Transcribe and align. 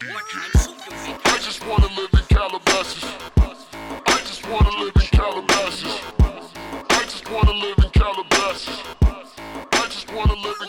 I 0.00 1.38
just 1.42 1.66
wanna 1.66 1.88
live 1.88 2.10
in 2.12 2.22
Calabasas. 2.28 3.04
I 3.36 4.20
just 4.20 4.48
wanna 4.48 4.70
live 4.78 4.94
in 4.94 5.02
Calabasas. 5.02 6.00
I 6.90 7.02
just 7.02 7.28
wanna 7.30 7.52
live 7.52 7.78
in 7.78 7.90
Calabasas. 7.90 8.82
I 9.72 9.86
just 9.86 10.12
wanna 10.12 10.34
live 10.34 10.56
in 10.62 10.68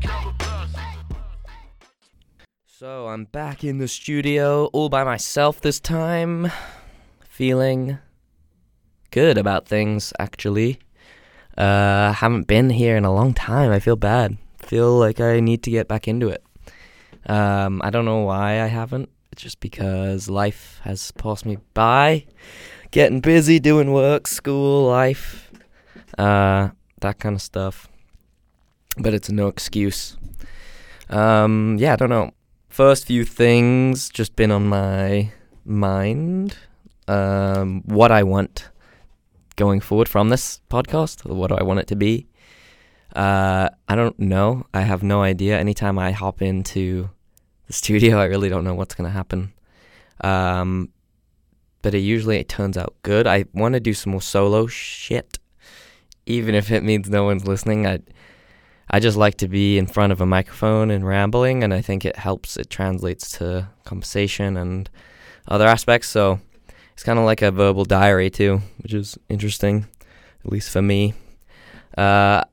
Calabasas. 0.00 0.80
So 2.66 3.06
I'm 3.06 3.26
back 3.26 3.62
in 3.62 3.78
the 3.78 3.86
studio 3.86 4.66
all 4.72 4.88
by 4.88 5.04
myself 5.04 5.60
this 5.60 5.78
time, 5.78 6.50
feeling 7.28 7.98
good 9.12 9.38
about 9.38 9.68
things 9.68 10.12
actually. 10.18 10.80
Uh 11.56 12.12
haven't 12.12 12.48
been 12.48 12.70
here 12.70 12.96
in 12.96 13.04
a 13.04 13.14
long 13.14 13.32
time. 13.32 13.70
I 13.70 13.78
feel 13.78 13.96
bad. 13.96 14.38
Feel 14.62 14.98
like 14.98 15.20
I 15.20 15.40
need 15.40 15.62
to 15.64 15.70
get 15.70 15.88
back 15.88 16.08
into 16.08 16.28
it. 16.28 16.44
Um 17.26 17.80
I 17.84 17.90
don't 17.90 18.04
know 18.04 18.20
why 18.20 18.60
I 18.60 18.66
haven't. 18.66 19.08
It's 19.32 19.42
just 19.42 19.60
because 19.60 20.28
life 20.28 20.80
has 20.84 21.10
passed 21.12 21.46
me 21.46 21.58
by. 21.74 22.26
Getting 22.90 23.20
busy 23.20 23.58
doing 23.58 23.92
work, 23.92 24.26
school, 24.26 24.88
life, 24.88 25.50
uh 26.18 26.70
that 27.00 27.18
kind 27.18 27.34
of 27.34 27.42
stuff. 27.42 27.88
But 28.98 29.14
it's 29.14 29.30
no 29.30 29.48
excuse. 29.48 30.16
Um 31.08 31.76
yeah, 31.78 31.94
I 31.94 31.96
don't 31.96 32.10
know 32.10 32.32
first 32.72 33.04
few 33.04 33.22
things 33.22 34.08
just 34.08 34.34
been 34.34 34.50
on 34.50 34.66
my 34.66 35.30
mind. 35.64 36.56
Um, 37.06 37.82
what 37.84 38.10
I 38.10 38.22
want 38.22 38.70
going 39.56 39.80
forward 39.80 40.08
from 40.08 40.30
this 40.30 40.60
podcast, 40.70 41.24
what 41.26 41.48
do 41.48 41.56
I 41.56 41.62
want 41.62 41.80
it 41.80 41.86
to 41.88 41.96
be? 41.96 42.26
Uh, 43.14 43.68
I 43.88 43.94
don't 43.94 44.18
know. 44.18 44.66
I 44.72 44.82
have 44.82 45.02
no 45.02 45.22
idea. 45.22 45.58
Anytime 45.58 45.98
I 45.98 46.12
hop 46.12 46.40
into 46.42 47.10
the 47.66 47.72
studio, 47.72 48.18
I 48.20 48.24
really 48.24 48.48
don't 48.48 48.64
know 48.64 48.74
what's 48.74 48.94
gonna 48.94 49.10
happen. 49.10 49.52
Um, 50.22 50.90
but 51.82 51.94
it 51.94 51.98
usually 51.98 52.38
it 52.38 52.48
turns 52.48 52.76
out 52.78 52.94
good. 53.02 53.26
I 53.26 53.44
want 53.52 53.74
to 53.74 53.80
do 53.80 53.92
some 53.92 54.12
more 54.12 54.22
solo 54.22 54.66
shit, 54.66 55.38
even 56.26 56.54
if 56.54 56.70
it 56.70 56.82
means 56.82 57.10
no 57.10 57.24
one's 57.24 57.46
listening. 57.46 57.86
I 57.86 58.00
I 58.88 59.00
just 59.00 59.16
like 59.16 59.36
to 59.38 59.48
be 59.48 59.78
in 59.78 59.86
front 59.86 60.12
of 60.12 60.20
a 60.20 60.26
microphone 60.26 60.90
and 60.90 61.06
rambling, 61.06 61.64
and 61.64 61.72
I 61.74 61.80
think 61.80 62.04
it 62.04 62.16
helps. 62.16 62.56
It 62.56 62.70
translates 62.70 63.38
to 63.38 63.68
conversation 63.84 64.56
and 64.56 64.88
other 65.48 65.66
aspects. 65.66 66.08
So 66.08 66.40
it's 66.92 67.02
kind 67.02 67.18
of 67.18 67.24
like 67.24 67.42
a 67.42 67.50
verbal 67.50 67.84
diary 67.84 68.30
too, 68.30 68.60
which 68.82 68.94
is 68.94 69.18
interesting, 69.28 69.86
at 70.44 70.52
least 70.52 70.70
for 70.70 70.82
me. 70.82 71.14
Uh, 71.96 72.44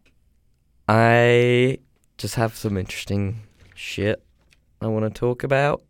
I 0.90 1.78
just 2.18 2.34
have 2.34 2.56
some 2.56 2.76
interesting 2.76 3.44
shit 3.76 4.24
I 4.82 4.88
want 4.88 5.06
to 5.06 5.12
talk 5.20 5.44
about. 5.44 5.84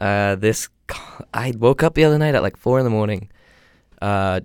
Uh, 0.00 0.34
this 0.34 0.68
I 1.32 1.52
woke 1.56 1.84
up 1.84 1.94
the 1.94 2.02
other 2.02 2.18
night 2.18 2.34
at 2.34 2.42
like 2.42 2.56
four 2.56 2.80
in 2.80 2.84
the 2.84 2.90
morning. 2.90 3.30
Uh, 4.02 4.40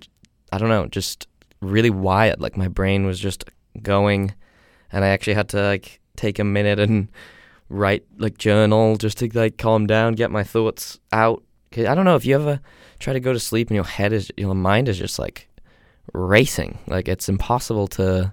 I 0.52 0.58
don't 0.58 0.68
know, 0.68 0.86
just 0.86 1.26
really 1.60 1.90
wired. 1.90 2.40
Like 2.40 2.56
my 2.56 2.68
brain 2.68 3.06
was 3.06 3.18
just 3.18 3.44
going 3.82 4.32
and 4.92 5.04
I 5.04 5.08
actually 5.08 5.34
had 5.34 5.48
to 5.48 5.60
like 5.60 5.98
take 6.14 6.38
a 6.38 6.44
minute 6.44 6.78
and 6.78 7.08
write 7.68 8.04
like 8.18 8.38
journal 8.38 8.94
just 8.94 9.18
to 9.18 9.30
like 9.34 9.58
calm 9.58 9.88
down, 9.88 10.12
get 10.12 10.30
my 10.30 10.44
thoughts 10.44 11.00
out. 11.10 11.42
I 11.76 11.92
don't 11.96 12.04
know 12.04 12.14
if 12.14 12.24
you 12.24 12.36
ever 12.36 12.60
try 13.00 13.14
to 13.14 13.20
go 13.20 13.32
to 13.32 13.40
sleep 13.40 13.66
and 13.68 13.74
your 13.74 13.84
head 13.84 14.12
is 14.12 14.30
your 14.36 14.54
mind 14.54 14.88
is 14.88 14.96
just 14.96 15.18
like 15.18 15.48
racing. 16.12 16.78
Like 16.86 17.08
it's 17.08 17.28
impossible 17.28 17.88
to 17.88 18.32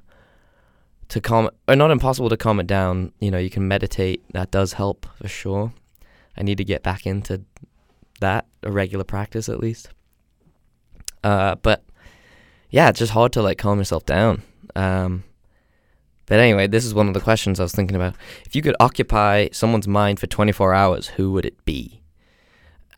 to 1.10 1.22
calm 1.22 1.50
or 1.68 1.76
not 1.76 1.92
impossible 1.92 2.30
to 2.30 2.38
calm 2.38 2.60
it 2.60 2.68
down. 2.68 3.12
You 3.20 3.32
know, 3.32 3.38
you 3.38 3.50
can 3.50 3.68
meditate. 3.68 4.24
That 4.34 4.52
does 4.52 4.74
help 4.74 5.06
for 5.16 5.28
sure. 5.28 5.74
I 6.38 6.44
need 6.44 6.58
to 6.58 6.64
get 6.64 6.84
back 6.84 7.06
into 7.06 7.42
that 8.22 8.46
a 8.64 8.72
regular 8.72 9.04
practice 9.04 9.50
at 9.50 9.60
least. 9.60 9.90
Uh, 11.24 11.56
but 11.56 11.84
yeah, 12.70 12.90
it's 12.90 13.00
just 13.00 13.12
hard 13.12 13.34
to 13.34 13.42
like 13.42 13.58
calm 13.58 13.80
yourself 13.80 14.06
down. 14.06 14.44
Um, 14.76 15.24
but 16.28 16.40
anyway, 16.40 16.68
this 16.68 16.86
is 16.86 16.94
one 16.94 17.08
of 17.08 17.16
the 17.16 17.20
questions 17.20 17.60
I 17.60 17.64
was 17.64 17.74
thinking 17.74 17.96
about. 17.96 18.16
If 18.46 18.56
you 18.56 18.62
could 18.62 18.76
occupy 18.80 19.50
someone's 19.52 19.88
mind 19.88 20.20
for 20.20 20.28
24 20.28 20.74
hours, 20.76 21.08
who 21.08 21.32
would 21.32 21.46
it 21.46 21.66
be? 21.66 22.02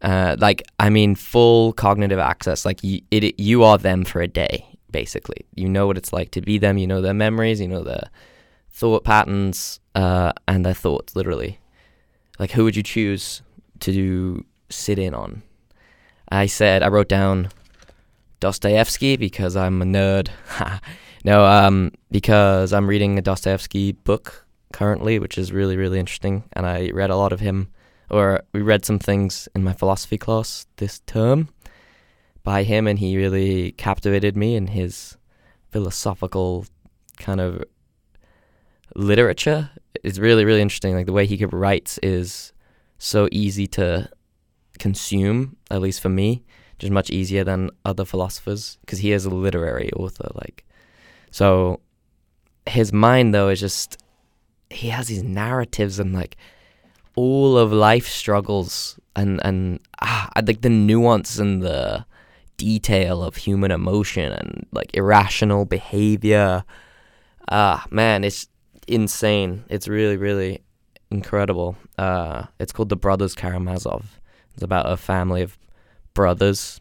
Uh, 0.02 0.36
like, 0.40 0.63
I 0.80 0.90
mean, 0.90 1.16
full 1.16 1.72
cognitive 1.74 2.19
access. 2.19 2.66
Like, 2.66 2.80
it, 2.84 3.40
you 3.40 3.63
are 3.63 3.78
them 3.78 4.03
for 4.03 4.22
a 4.22 4.28
day, 4.28 4.66
basically. 4.91 5.46
You 5.56 5.69
know 5.69 5.88
what 5.88 5.97
it's 5.97 6.13
like 6.13 6.31
to 6.31 6.41
be 6.41 6.57
them. 6.57 6.78
You 6.78 6.88
know 6.88 7.02
their 7.02 7.13
memories. 7.13 7.62
You 7.62 7.68
know 7.68 7.84
their 7.84 8.09
thought 8.72 9.03
patterns 9.03 9.79
uh, 9.96 10.31
and 10.47 10.66
their 10.66 10.74
thoughts, 10.74 11.16
literally. 11.16 11.59
Like, 12.40 12.52
who 12.52 12.63
would 12.63 12.75
you 12.75 12.84
choose 12.84 13.41
to 13.81 14.44
sit 14.69 14.97
in 14.97 15.13
on? 15.13 15.44
I 16.30 16.46
said, 16.46 16.81
I 16.81 16.88
wrote 16.88 17.09
down 17.09 17.50
Dostoevsky 18.40 19.18
because 19.18 19.56
I'm 19.56 19.81
a 19.81 19.85
nerd. 19.85 20.30
no, 21.25 21.46
um, 21.46 21.91
because 22.09 22.74
I'm 22.74 22.88
reading 22.88 23.18
a 23.18 23.22
Dostoevsky 23.22 23.91
book 23.91 24.46
currently, 24.72 25.19
which 25.19 25.38
is 25.38 25.51
really, 25.51 25.78
really 25.78 26.00
interesting. 26.00 26.44
And 26.53 26.66
I 26.66 26.90
read 26.91 27.09
a 27.09 27.18
lot 27.18 27.34
of 27.34 27.41
him, 27.41 27.69
or 28.09 28.41
we 28.53 28.62
read 28.62 28.85
some 28.85 29.00
things 29.00 29.50
in 29.53 29.63
my 29.63 29.74
philosophy 29.74 30.18
class 30.18 30.66
this 30.78 31.01
term 31.01 31.50
by 32.44 32.63
him, 32.63 32.88
and 32.88 33.00
he 33.00 33.18
really 33.18 33.74
captivated 33.74 34.35
me 34.35 34.56
in 34.56 34.68
his 34.68 35.18
philosophical 35.69 36.66
kind 37.18 37.40
of 37.40 37.63
literature. 38.96 39.69
It's 40.03 40.19
really, 40.19 40.46
really 40.46 40.62
interesting. 40.62 40.96
Like 40.96 41.06
the 41.06 41.13
way 41.13 41.25
he 41.25 41.44
writes 41.46 42.00
is 42.03 42.53
so 42.97 43.28
easy 43.31 43.68
to 43.68 44.09
consume, 44.80 45.57
at 45.69 45.81
least 45.81 46.01
for 46.01 46.09
me, 46.09 46.44
just 46.80 46.91
much 46.91 47.09
easier 47.09 47.44
than 47.44 47.69
other 47.85 48.06
philosophers 48.06 48.78
because 48.81 49.00
he 49.00 49.12
is 49.12 49.25
a 49.25 49.30
literary 49.30 49.91
author. 49.94 50.30
Like, 50.34 50.66
so 51.30 51.80
his 52.68 52.91
mind 52.91 53.34
though 53.34 53.50
is 53.50 53.59
just 53.59 53.97
he 54.69 54.90
has 54.90 55.07
these 55.07 55.24
narratives 55.24 56.00
and 56.00 56.13
like 56.13 56.38
all 57.16 57.57
of 57.57 57.72
life 57.72 58.07
struggles 58.07 59.00
and 59.16 59.40
and 59.44 59.80
ah, 60.01 60.30
think 60.46 60.62
the 60.62 60.69
nuance 60.69 61.38
and 61.38 61.62
the 61.62 62.06
detail 62.62 63.24
of 63.24 63.38
human 63.38 63.72
emotion 63.72 64.32
and 64.32 64.68
like 64.72 64.92
irrational 64.94 65.66
behavior. 65.66 66.64
Ah, 67.50 67.84
man, 67.90 68.24
it's 68.24 68.48
insane. 68.88 69.64
It's 69.68 69.88
really, 69.88 70.16
really 70.16 70.62
incredible. 71.10 71.76
Uh, 71.98 72.44
it's 72.60 72.72
called 72.72 72.90
The 72.90 72.96
Brothers 72.96 73.34
Karamazov. 73.34 74.20
It's 74.54 74.62
about 74.62 74.92
a 74.92 74.96
family 74.96 75.42
of 75.42 75.58
brothers, 76.14 76.80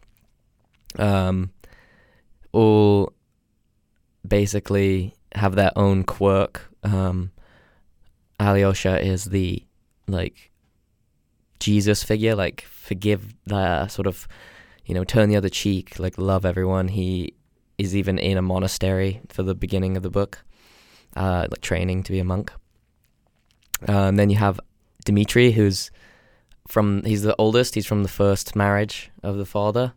um, 0.99 1.49
all 2.51 3.11
basically 4.27 5.15
have 5.33 5.55
their 5.55 5.71
own 5.75 6.03
quirk. 6.03 6.69
Um, 6.83 7.31
Alyosha 8.39 9.03
is 9.03 9.25
the 9.25 9.65
like 10.07 10.51
Jesus 11.59 12.03
figure, 12.03 12.35
like 12.35 12.61
forgive 12.61 13.33
the 13.45 13.87
sort 13.87 14.07
of, 14.07 14.27
you 14.85 14.93
know, 14.93 15.03
turn 15.03 15.29
the 15.29 15.35
other 15.35 15.49
cheek, 15.49 15.99
like 15.99 16.17
love 16.17 16.45
everyone. 16.45 16.89
He 16.89 17.33
is 17.77 17.95
even 17.95 18.17
in 18.17 18.37
a 18.37 18.41
monastery 18.41 19.21
for 19.29 19.43
the 19.43 19.55
beginning 19.55 19.97
of 19.97 20.03
the 20.03 20.09
book, 20.09 20.43
uh, 21.15 21.47
like 21.49 21.61
training 21.61 22.03
to 22.03 22.11
be 22.11 22.19
a 22.19 22.23
monk. 22.23 22.51
Uh, 23.87 24.07
and 24.07 24.19
then 24.19 24.29
you 24.29 24.37
have 24.37 24.59
Dimitri, 25.05 25.51
who's 25.51 25.91
from 26.67 27.03
he's 27.03 27.23
the 27.23 27.35
oldest. 27.37 27.75
He's 27.75 27.87
from 27.87 28.03
the 28.03 28.09
first 28.09 28.55
marriage 28.55 29.11
of 29.23 29.37
the 29.37 29.45
father, 29.45 29.93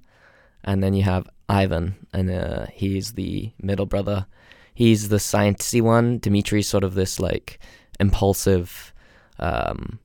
and 0.64 0.82
then 0.82 0.94
you 0.94 1.02
have 1.02 1.28
Ivan, 1.48 2.06
and 2.12 2.30
uh, 2.30 2.66
he's 2.72 3.12
the 3.12 3.52
middle 3.60 3.86
brother. 3.86 4.26
He's 4.74 5.08
the 5.08 5.18
sciencey 5.18 5.80
one. 5.80 6.18
Dimitri's 6.18 6.68
sort 6.68 6.84
of 6.84 6.94
this 6.94 7.20
like 7.20 7.58
impulsive, 8.00 8.92
um, 9.38 9.98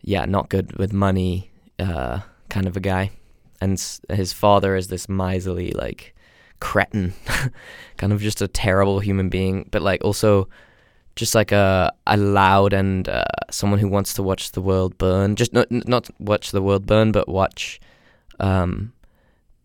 yeah, 0.00 0.24
not 0.24 0.48
good 0.48 0.78
with 0.78 0.92
money, 0.92 1.50
uh, 1.78 2.20
kind 2.48 2.66
of 2.66 2.76
a 2.76 2.80
guy, 2.80 3.10
and 3.62 3.80
his 4.10 4.32
father 4.32 4.74
is 4.74 4.88
this 4.88 5.08
miserly 5.08 5.70
like 5.70 6.14
cretin, 6.60 7.14
kind 7.96 8.12
of 8.12 8.20
just 8.20 8.42
a 8.42 8.48
terrible 8.48 8.98
human 8.98 9.28
being, 9.28 9.68
but 9.70 9.82
like 9.82 10.04
also 10.04 10.48
just 11.14 11.34
like 11.34 11.52
a 11.52 11.92
a 12.06 12.16
loud 12.16 12.72
and 12.72 13.08
uh, 13.08 13.24
someone 13.50 13.78
who 13.78 13.88
wants 13.88 14.14
to 14.14 14.22
watch 14.22 14.50
the 14.50 14.60
world 14.60 14.98
burn. 14.98 15.36
Just 15.36 15.52
not 15.52 15.70
not 15.70 16.10
watch 16.18 16.50
the 16.50 16.60
world 16.62 16.86
burn, 16.86 17.12
but 17.12 17.28
watch 17.28 17.80
um, 18.40 18.92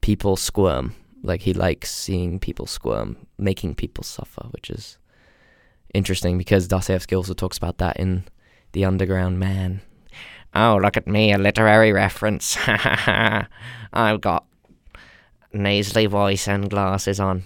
people 0.01 0.35
squirm. 0.35 0.93
Like 1.23 1.41
he 1.41 1.53
likes 1.53 1.91
seeing 1.91 2.39
people 2.39 2.67
squirm, 2.67 3.17
making 3.39 3.75
people 3.75 4.03
suffer, 4.03 4.45
which 4.51 4.69
is 4.69 4.99
interesting 5.93 6.37
because 6.37 6.67
Dostoevsky 6.67 7.15
also 7.15 7.33
talks 7.33 7.57
about 7.57 7.79
that 7.79 7.97
in 7.97 8.25
The 8.73 8.85
Underground 8.85 9.39
Man. 9.39 9.81
Oh, 10.53 10.79
look 10.81 10.97
at 10.97 11.07
me, 11.07 11.33
a 11.33 11.37
literary 11.37 11.91
reference. 11.91 12.57
I've 12.67 14.21
got 14.21 14.45
nasally 15.53 16.05
voice 16.05 16.47
and 16.47 16.69
glasses 16.69 17.19
on. 17.19 17.43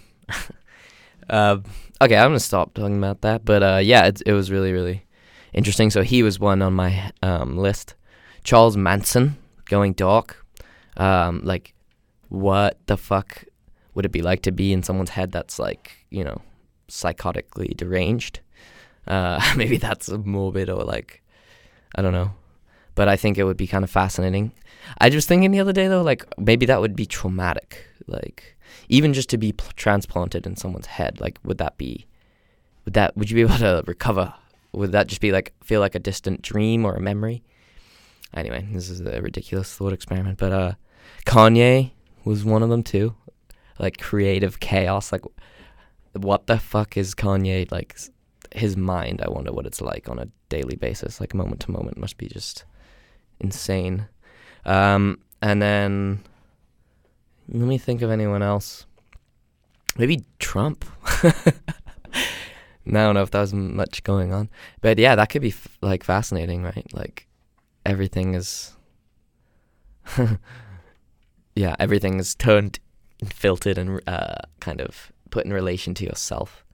uh, 1.30 1.58
okay, 2.02 2.18
I'm 2.18 2.30
gonna 2.30 2.40
stop 2.40 2.74
talking 2.74 2.98
about 2.98 3.22
that. 3.22 3.44
But 3.46 3.64
uh, 3.64 3.80
yeah, 3.84 4.06
it 4.06 4.22
it 4.26 4.34
was 4.34 4.52
really 4.52 4.72
really 4.72 5.06
interesting. 5.54 5.90
So 5.90 6.04
he 6.04 6.24
was 6.24 6.40
one 6.40 6.62
on 6.62 6.74
my 6.74 7.12
um, 7.22 7.58
list. 7.58 7.96
Charles 8.44 8.78
Manson, 8.78 9.38
going 9.66 9.94
dark. 9.94 10.46
Um, 10.98 11.42
like, 11.44 11.74
what 12.30 12.78
the 12.88 12.98
fuck 12.98 13.46
would 13.94 14.06
it 14.06 14.12
be 14.12 14.22
like 14.22 14.42
to 14.44 14.52
be 14.52 14.74
in 14.74 14.84
someone's 14.84 15.12
head 15.12 15.32
that's 15.32 15.60
like, 15.60 16.06
you 16.10 16.24
know, 16.24 16.42
psychotically 16.90 17.76
deranged? 17.76 18.40
Uh, 19.08 19.42
maybe 19.56 19.78
that's 19.78 20.10
morbid 20.10 20.70
or 20.70 20.84
like, 20.84 21.22
I 21.96 22.02
don't 22.02 22.14
know. 22.14 22.32
But 22.96 23.08
I 23.08 23.16
think 23.16 23.38
it 23.38 23.44
would 23.44 23.58
be 23.58 23.68
kind 23.68 23.84
of 23.84 23.90
fascinating. 23.90 24.52
I 25.00 25.10
was 25.10 25.26
thinking 25.26 25.52
the 25.52 25.60
other 25.60 25.74
day 25.74 25.88
though, 25.88 26.02
like 26.02 26.26
maybe 26.38 26.66
that 26.66 26.82
would 26.82 26.96
be 26.96 27.06
traumatic. 27.06 27.86
Like 28.08 28.58
even 28.90 29.14
just 29.14 29.30
to 29.30 29.38
be 29.38 29.54
pl- 29.54 29.72
transplanted 29.76 30.46
in 30.46 30.56
someone's 30.56 30.88
head, 30.88 31.22
like 31.22 31.40
would 31.44 31.58
that 31.60 31.78
be? 31.78 32.06
Would 32.86 32.94
that? 32.96 33.16
Would 33.16 33.30
you 33.30 33.36
be 33.36 33.42
able 33.42 33.58
to 33.60 33.84
recover? 33.88 34.34
Would 34.74 34.92
that 34.92 35.08
just 35.08 35.22
be 35.22 35.32
like 35.32 35.54
feel 35.64 35.80
like 35.80 35.96
a 35.96 36.00
distant 36.00 36.42
dream 36.42 36.86
or 36.86 36.96
a 36.96 37.02
memory? 37.02 37.44
Anyway, 38.34 38.68
this 38.72 38.90
is 38.90 39.02
a 39.02 39.22
ridiculous 39.22 39.74
thought 39.74 39.94
experiment, 39.94 40.38
but 40.38 40.52
uh, 40.52 40.74
Kanye 41.26 41.92
was 42.24 42.46
one 42.46 42.64
of 42.64 42.70
them 42.70 42.84
too. 42.84 43.16
Like 43.78 43.98
creative 43.98 44.60
chaos. 44.60 45.12
Like, 45.12 45.24
what 46.14 46.48
the 46.48 46.58
fuck 46.58 46.98
is 46.98 47.16
Kanye 47.16 47.72
like? 47.72 47.98
His 48.54 48.76
mind. 48.76 49.22
I 49.22 49.30
wonder 49.30 49.54
what 49.54 49.66
it's 49.66 49.80
like 49.80 50.10
on 50.10 50.20
a 50.20 50.28
daily 50.50 50.76
basis, 50.76 51.22
like 51.22 51.34
moment 51.34 51.62
to 51.62 51.72
moment. 51.72 51.98
Must 51.98 52.18
be 52.18 52.28
just 52.28 52.66
insane. 53.42 54.08
Um, 54.66 55.20
and 55.42 55.62
then 55.62 56.24
let 57.50 57.68
me 57.68 57.78
think 57.78 58.02
of 58.02 58.10
anyone 58.10 58.42
else. 58.42 58.86
Maybe 59.98 60.24
Trump. 60.40 60.86
I 61.04 61.34
don't 62.86 63.14
know 63.14 63.22
if 63.22 63.32
that 63.32 63.42
was 63.42 63.54
much 63.54 64.04
going 64.04 64.34
on, 64.34 64.50
but 64.82 64.98
yeah, 64.98 65.16
that 65.16 65.30
could 65.30 65.42
be 65.42 65.50
f- 65.50 65.78
like 65.82 66.04
fascinating, 66.04 66.64
right? 66.64 66.86
Like 66.94 67.28
everything 67.86 68.34
is, 68.34 68.76
yeah, 71.56 71.76
everything 71.80 72.20
is 72.20 72.34
turned, 72.36 72.80
and 73.20 73.32
filtered, 73.32 73.78
and 73.78 74.02
uh, 74.08 74.36
kind 74.60 74.82
of 74.82 75.12
put 75.30 75.46
in 75.46 75.54
relation 75.54 75.94
to 75.96 76.06
yourself. 76.06 76.66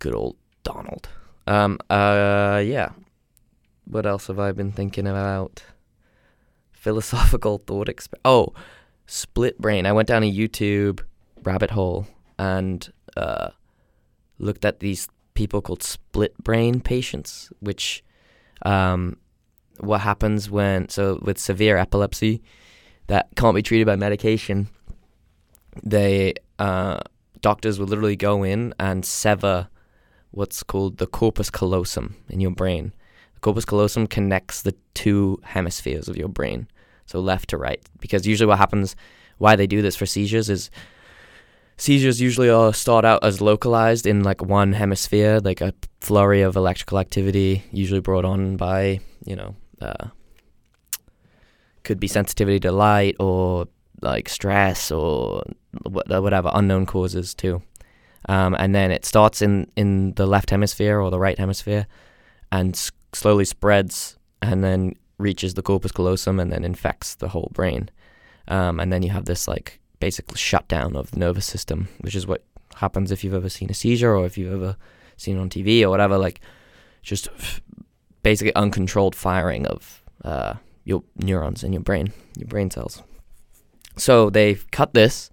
Good 0.00 0.14
old 0.14 0.36
Donald. 0.64 1.08
Um. 1.46 1.78
Uh. 1.88 2.62
Yeah. 2.64 2.90
What 3.84 4.06
else 4.06 4.26
have 4.28 4.38
I 4.38 4.52
been 4.52 4.72
thinking 4.72 5.06
about? 5.06 5.62
Philosophical 6.72 7.58
thought 7.66 7.88
exp. 7.88 8.12
Oh, 8.24 8.52
split 9.06 9.60
brain. 9.60 9.86
I 9.86 9.92
went 9.92 10.08
down 10.08 10.22
a 10.22 10.32
YouTube 10.32 11.00
rabbit 11.42 11.70
hole 11.70 12.06
and 12.38 12.90
uh, 13.16 13.50
looked 14.38 14.64
at 14.64 14.80
these 14.80 15.08
people 15.34 15.60
called 15.60 15.82
split 15.82 16.36
brain 16.42 16.80
patients, 16.80 17.50
which 17.60 18.02
um, 18.62 19.16
what 19.78 20.00
happens 20.00 20.50
when 20.50 20.88
so 20.88 21.18
with 21.22 21.38
severe 21.38 21.76
epilepsy 21.76 22.42
that 23.06 23.28
can't 23.36 23.54
be 23.54 23.62
treated 23.62 23.86
by 23.86 23.96
medication. 23.96 24.68
They 25.82 26.34
uh, 26.58 27.00
doctors 27.40 27.78
will 27.78 27.86
literally 27.86 28.16
go 28.16 28.42
in 28.42 28.74
and 28.78 29.04
sever 29.04 29.68
what's 30.30 30.62
called 30.62 30.98
the 30.98 31.06
corpus 31.06 31.50
callosum 31.50 32.16
in 32.28 32.40
your 32.40 32.50
brain. 32.50 32.92
Corpus 33.44 33.66
callosum 33.66 34.06
connects 34.06 34.62
the 34.62 34.74
two 34.94 35.38
hemispheres 35.42 36.08
of 36.08 36.16
your 36.16 36.28
brain, 36.28 36.66
so 37.04 37.20
left 37.20 37.50
to 37.50 37.58
right. 37.58 37.82
Because 38.00 38.26
usually 38.26 38.46
what 38.46 38.56
happens, 38.56 38.96
why 39.36 39.54
they 39.54 39.66
do 39.66 39.82
this 39.82 39.94
for 39.94 40.06
seizures 40.06 40.48
is 40.48 40.70
seizures 41.76 42.22
usually 42.22 42.48
are 42.48 42.72
start 42.72 43.04
out 43.04 43.22
as 43.22 43.42
localized 43.42 44.06
in 44.06 44.22
like 44.22 44.40
one 44.40 44.72
hemisphere, 44.72 45.40
like 45.44 45.60
a 45.60 45.74
flurry 46.00 46.40
of 46.40 46.56
electrical 46.56 46.98
activity, 46.98 47.62
usually 47.70 48.00
brought 48.00 48.24
on 48.24 48.56
by 48.56 49.00
you 49.26 49.36
know, 49.36 49.54
uh, 49.82 50.08
could 51.82 52.00
be 52.00 52.08
sensitivity 52.08 52.60
to 52.60 52.72
light 52.72 53.14
or 53.20 53.66
like 54.00 54.30
stress 54.30 54.90
or 54.90 55.42
whatever 55.84 56.50
unknown 56.54 56.86
causes 56.86 57.34
too. 57.34 57.60
Um, 58.26 58.56
and 58.58 58.74
then 58.74 58.90
it 58.90 59.04
starts 59.04 59.42
in 59.42 59.70
in 59.76 60.14
the 60.14 60.24
left 60.24 60.48
hemisphere 60.48 60.98
or 60.98 61.10
the 61.10 61.18
right 61.18 61.38
hemisphere, 61.38 61.86
and 62.50 62.74
slowly 63.14 63.44
spreads, 63.44 64.18
and 64.42 64.62
then 64.62 64.94
reaches 65.18 65.54
the 65.54 65.62
corpus 65.62 65.92
callosum, 65.92 66.40
and 66.40 66.52
then 66.52 66.64
infects 66.64 67.14
the 67.14 67.28
whole 67.28 67.50
brain. 67.52 67.90
Um, 68.48 68.80
and 68.80 68.92
then 68.92 69.02
you 69.02 69.10
have 69.10 69.24
this 69.24 69.48
like 69.48 69.80
basic 70.00 70.36
shutdown 70.36 70.96
of 70.96 71.10
the 71.10 71.18
nervous 71.18 71.46
system, 71.46 71.88
which 72.00 72.14
is 72.14 72.26
what 72.26 72.44
happens 72.76 73.10
if 73.10 73.24
you've 73.24 73.34
ever 73.34 73.48
seen 73.48 73.70
a 73.70 73.74
seizure 73.74 74.14
or 74.14 74.26
if 74.26 74.36
you've 74.36 74.52
ever 74.52 74.76
seen 75.16 75.36
it 75.36 75.40
on 75.40 75.48
TV 75.48 75.82
or 75.82 75.90
whatever. 75.90 76.18
Like, 76.18 76.40
just 77.02 77.28
basically 78.22 78.54
uncontrolled 78.54 79.14
firing 79.14 79.66
of 79.66 80.02
uh, 80.24 80.54
your 80.84 81.02
neurons 81.16 81.62
in 81.62 81.72
your 81.72 81.82
brain, 81.82 82.12
your 82.36 82.48
brain 82.48 82.70
cells. 82.70 83.02
So 83.96 84.30
they've 84.30 84.68
cut 84.70 84.94
this, 84.94 85.30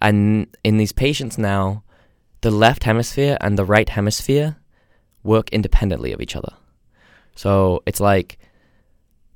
and 0.00 0.46
in 0.62 0.76
these 0.76 0.92
patients 0.92 1.38
now, 1.38 1.82
the 2.42 2.50
left 2.50 2.84
hemisphere 2.84 3.36
and 3.40 3.58
the 3.58 3.64
right 3.64 3.88
hemisphere 3.88 4.56
work 5.24 5.48
independently 5.50 6.12
of 6.12 6.20
each 6.20 6.36
other. 6.36 6.54
So 7.36 7.82
it's 7.86 8.00
like 8.00 8.38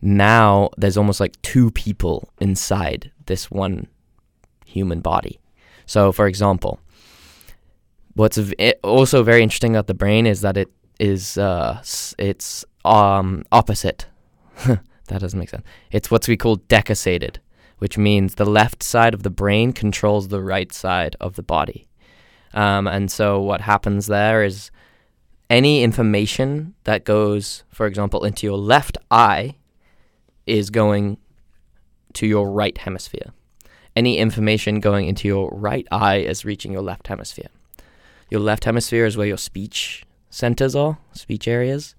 now 0.02 0.70
there's 0.76 0.97
almost 0.97 1.20
like 1.20 1.41
two 1.43 1.70
people 1.70 2.32
inside 2.41 3.12
this 3.26 3.50
one 3.50 3.87
human 4.67 5.00
body. 5.00 5.38
So, 5.87 6.11
for 6.11 6.26
example, 6.26 6.81
what's 8.14 8.38
v- 8.38 8.75
also 8.82 9.23
very 9.23 9.43
interesting 9.43 9.76
about 9.76 9.87
the 9.87 9.94
brain 9.94 10.26
is 10.26 10.41
that 10.41 10.56
it 10.56 10.69
is 10.99 11.38
uh, 11.38 11.82
it's 12.19 12.64
um 12.85 13.44
opposite. 13.52 14.06
that 14.67 15.20
doesn't 15.20 15.38
make 15.38 15.50
sense. 15.50 15.64
It's 15.91 16.11
what 16.11 16.26
we 16.26 16.37
call 16.37 16.56
decussated, 16.56 17.37
which 17.79 17.99
means 17.99 18.35
the 18.35 18.47
left 18.47 18.82
side 18.82 19.14
of 19.14 19.23
the 19.23 19.31
brain 19.31 19.73
controls 19.73 20.29
the 20.29 20.43
right 20.43 20.73
side 20.73 21.17
of 21.20 21.35
the 21.37 21.43
body. 21.43 21.87
Um, 22.52 22.87
and 22.87 23.11
so 23.11 23.41
what 23.41 23.61
happens 23.61 24.06
there 24.06 24.43
is 24.43 24.70
any 25.50 25.82
information 25.82 26.75
that 26.85 27.05
goes, 27.05 27.64
for 27.69 27.87
example, 27.87 28.25
into 28.25 28.47
your 28.47 28.56
left 28.56 28.97
eye 29.11 29.56
is 30.47 30.70
going 30.70 31.19
to 32.14 32.26
your 32.26 32.50
right 32.50 32.79
hemisphere. 32.79 33.32
Any 33.97 34.19
information 34.19 34.79
going 34.79 35.08
into 35.08 35.26
your 35.26 35.50
right 35.52 35.87
eye 35.91 36.19
is 36.19 36.44
reaching 36.44 36.73
your 36.73 36.82
left 36.82 37.08
hemisphere. 37.08 37.49
Your 38.31 38.41
left 38.41 38.64
hemisphere 38.64 39.05
is 39.05 39.17
where 39.17 39.26
your 39.26 39.37
speech 39.37 40.05
centers 40.31 40.76
are, 40.76 40.99
speech 41.12 41.49
areas. 41.49 41.97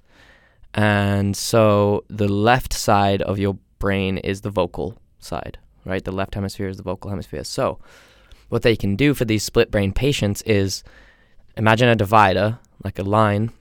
And 0.73 1.35
so 1.35 2.05
the 2.07 2.29
left 2.29 2.71
side 2.71 3.21
of 3.21 3.37
your 3.37 3.57
brain 3.79 4.17
is 4.17 4.41
the 4.41 4.49
vocal 4.49 4.97
side, 5.19 5.57
right? 5.83 6.03
The 6.03 6.13
left 6.13 6.35
hemisphere 6.35 6.69
is 6.69 6.77
the 6.77 6.83
vocal 6.83 7.09
hemisphere. 7.09 7.43
So 7.43 7.79
what 8.47 8.61
they 8.61 8.77
can 8.77 8.95
do 8.95 9.13
for 9.13 9.25
these 9.25 9.43
split 9.43 9.69
brain 9.69 9.91
patients 9.91 10.41
is 10.43 10.83
imagine 11.57 11.89
a 11.89 11.95
divider, 11.95 12.59
like 12.83 12.99
a 12.99 13.03
line, 13.03 13.51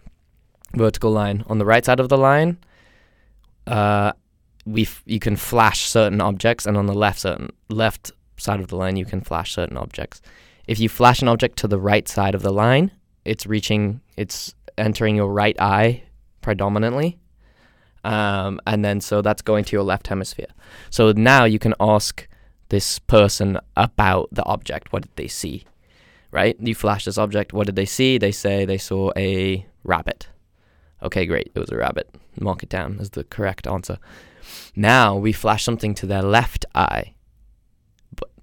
vertical 0.75 1.11
line. 1.11 1.45
On 1.47 1.59
the 1.59 1.65
right 1.65 1.85
side 1.85 2.01
of 2.01 2.09
the 2.09 2.19
line, 2.19 2.59
uh, 3.67 4.13
we 4.67 4.83
f- 4.83 5.03
you 5.07 5.19
can 5.19 5.37
flash 5.37 5.81
certain 5.81 6.21
objects, 6.21 6.67
and 6.67 6.77
on 6.77 6.87
the 6.87 6.95
left 6.95 7.21
certain 7.21 7.51
left 7.69 8.13
side 8.37 8.61
of 8.61 8.69
the 8.69 8.77
line, 8.77 8.97
you 8.97 9.05
can 9.05 9.21
flash 9.21 9.53
certain 9.55 9.77
objects. 9.77 10.21
If 10.67 10.79
you 10.79 10.89
flash 10.89 11.23
an 11.23 11.29
object 11.29 11.59
to 11.59 11.69
the 11.69 11.79
right 11.79 12.09
side 12.09 12.35
of 12.35 12.43
the 12.43 12.53
line, 12.53 12.91
it's 13.25 13.47
reaching, 13.47 14.01
it's 14.17 14.55
entering 14.79 15.17
your 15.17 15.29
right 15.29 15.57
eye 15.61 16.03
predominantly. 16.41 17.19
Um, 18.03 18.61
and 18.67 18.85
then 18.85 19.01
so 19.01 19.21
that's 19.21 19.43
going 19.43 19.65
to 19.65 19.77
your 19.77 19.83
left 19.83 20.07
hemisphere. 20.07 20.47
So 20.89 21.13
now 21.13 21.45
you 21.45 21.59
can 21.59 21.75
ask 21.81 22.27
this 22.71 22.99
person 22.99 23.59
about 23.77 24.29
the 24.33 24.45
object. 24.45 24.93
What 24.93 25.03
did 25.03 25.17
they 25.17 25.29
see? 25.29 25.65
Right? 26.33 26.57
You 26.61 26.75
flash 26.75 27.05
this 27.05 27.19
object. 27.19 27.53
What 27.53 27.67
did 27.67 27.77
they 27.77 27.87
see? 27.87 28.19
They 28.19 28.33
say 28.33 28.65
they 28.65 28.79
saw 28.79 29.11
a 29.17 29.67
rabbit. 29.83 30.29
Okay, 31.03 31.27
great. 31.27 31.51
It 31.55 31.59
was 31.59 31.71
a 31.71 31.77
rabbit. 31.77 32.15
Mark 32.39 32.63
it 32.63 32.69
down 32.69 32.99
as 33.01 33.11
the 33.11 33.25
correct 33.25 33.67
answer. 33.67 33.99
Now 34.77 35.17
we 35.17 35.33
flash 35.33 35.65
something 35.65 35.95
to 35.95 36.07
their 36.07 36.23
left 36.23 36.67
eye. 36.75 37.15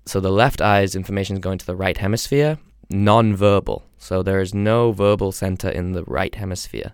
So 0.05 0.19
the 0.21 0.31
left 0.31 0.61
eye's 0.61 0.95
information 0.95 1.35
is 1.35 1.41
going 1.41 1.57
to 1.57 1.65
the 1.65 1.75
right 1.75 1.97
hemisphere, 1.97 2.57
non-verbal. 2.89 3.83
So 3.97 4.23
there 4.23 4.39
is 4.39 4.53
no 4.53 4.93
verbal 4.93 5.33
center 5.33 5.69
in 5.69 5.91
the 5.91 6.03
right 6.05 6.33
hemisphere. 6.33 6.93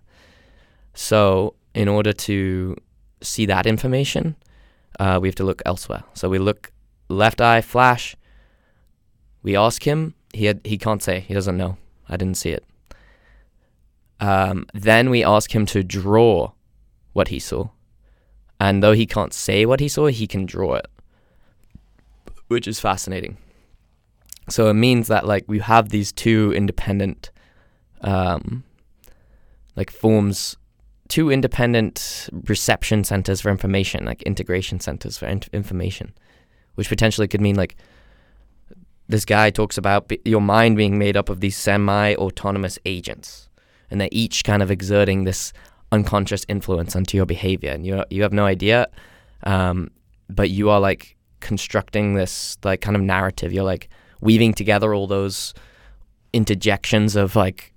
So 0.95 1.53
in 1.75 1.87
order 1.87 2.11
to 2.13 2.75
see 3.21 3.45
that 3.45 3.65
information, 3.67 4.35
uh, 4.99 5.19
we 5.21 5.27
have 5.27 5.35
to 5.35 5.43
look 5.43 5.61
elsewhere. 5.65 6.03
So 6.13 6.27
we 6.27 6.39
look 6.39 6.71
left 7.07 7.39
eye 7.39 7.61
flash. 7.61 8.15
We 9.43 9.55
ask 9.55 9.83
him. 9.83 10.15
He 10.33 10.45
had, 10.45 10.61
he 10.63 10.77
can't 10.77 11.01
say. 11.01 11.21
He 11.21 11.33
doesn't 11.33 11.57
know. 11.57 11.77
I 12.09 12.17
didn't 12.17 12.37
see 12.37 12.49
it. 12.49 12.65
Um, 14.19 14.65
then 14.73 15.09
we 15.09 15.23
ask 15.23 15.53
him 15.53 15.65
to 15.67 15.83
draw 15.83 16.51
what 17.13 17.29
he 17.29 17.39
saw. 17.39 17.69
And 18.59 18.81
though 18.81 18.93
he 18.93 19.05
can't 19.05 19.33
say 19.33 19.65
what 19.65 19.79
he 19.79 19.87
saw, 19.87 20.07
he 20.07 20.27
can 20.27 20.45
draw 20.45 20.75
it, 20.75 20.87
which 22.47 22.67
is 22.67 22.79
fascinating. 22.79 23.37
So 24.49 24.69
it 24.69 24.73
means 24.73 25.07
that 25.07 25.25
like 25.25 25.43
we 25.47 25.59
have 25.59 25.89
these 25.89 26.11
two 26.11 26.53
independent, 26.55 27.31
um, 28.01 28.63
like 29.75 29.91
forms 29.91 30.57
two 31.09 31.29
independent 31.29 32.29
reception 32.47 33.03
centers 33.03 33.41
for 33.41 33.49
information, 33.49 34.05
like 34.05 34.21
integration 34.23 34.79
centers 34.79 35.17
for 35.17 35.25
in- 35.25 35.43
information, 35.51 36.13
which 36.75 36.89
potentially 36.89 37.27
could 37.27 37.41
mean 37.41 37.55
like 37.55 37.75
this 39.07 39.25
guy 39.25 39.49
talks 39.49 39.77
about 39.77 40.11
your 40.25 40.41
mind 40.41 40.77
being 40.77 40.97
made 40.97 41.17
up 41.17 41.29
of 41.29 41.39
these 41.39 41.57
semi-autonomous 41.57 42.79
agents, 42.85 43.49
and 43.89 43.99
they're 43.99 44.09
each 44.11 44.43
kind 44.43 44.61
of 44.63 44.71
exerting 44.71 45.23
this 45.23 45.53
unconscious 45.91 46.45
influence 46.47 46.95
onto 46.95 47.17
your 47.17 47.25
behavior, 47.25 47.71
and 47.71 47.85
you 47.85 48.03
you 48.09 48.21
have 48.23 48.33
no 48.33 48.45
idea, 48.45 48.87
um, 49.43 49.89
but 50.29 50.49
you 50.49 50.69
are 50.69 50.79
like 50.79 51.15
constructing 51.39 52.15
this 52.15 52.57
like 52.63 52.81
kind 52.81 52.95
of 52.95 53.01
narrative. 53.01 53.51
You're 53.53 53.63
like 53.63 53.89
weaving 54.21 54.53
together 54.53 54.93
all 54.93 55.07
those 55.07 55.53
interjections 56.31 57.15
of 57.15 57.35
like 57.35 57.73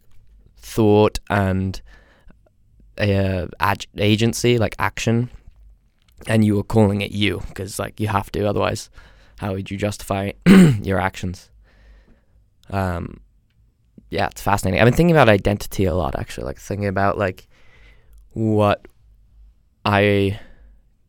thought 0.59 1.19
and 1.29 1.81
uh, 2.99 3.47
ag- 3.61 3.87
agency, 3.99 4.59
like 4.59 4.75
action, 4.79 5.29
and 6.27 6.45
you 6.45 6.59
are 6.59 6.65
calling 6.65 7.01
it 7.01 7.11
you 7.11 7.43
because 7.49 7.79
like 7.79 8.01
you 8.01 8.09
have 8.09 8.31
to, 8.33 8.49
otherwise, 8.49 8.91
how 9.39 9.53
would 9.53 9.71
you 9.71 9.77
justify 9.77 10.33
your 10.83 10.99
actions? 10.99 11.51
Um, 12.71 13.21
yeah, 14.11 14.27
it's 14.27 14.41
fascinating. 14.41 14.81
I've 14.81 14.87
been 14.87 14.95
thinking 14.95 15.17
about 15.17 15.29
identity 15.29 15.85
a 15.85 15.95
lot, 15.95 16.19
actually, 16.19 16.45
like 16.45 16.59
thinking 16.59 16.89
about 16.89 17.19
like 17.19 17.49
what 18.33 18.87
I, 19.85 20.39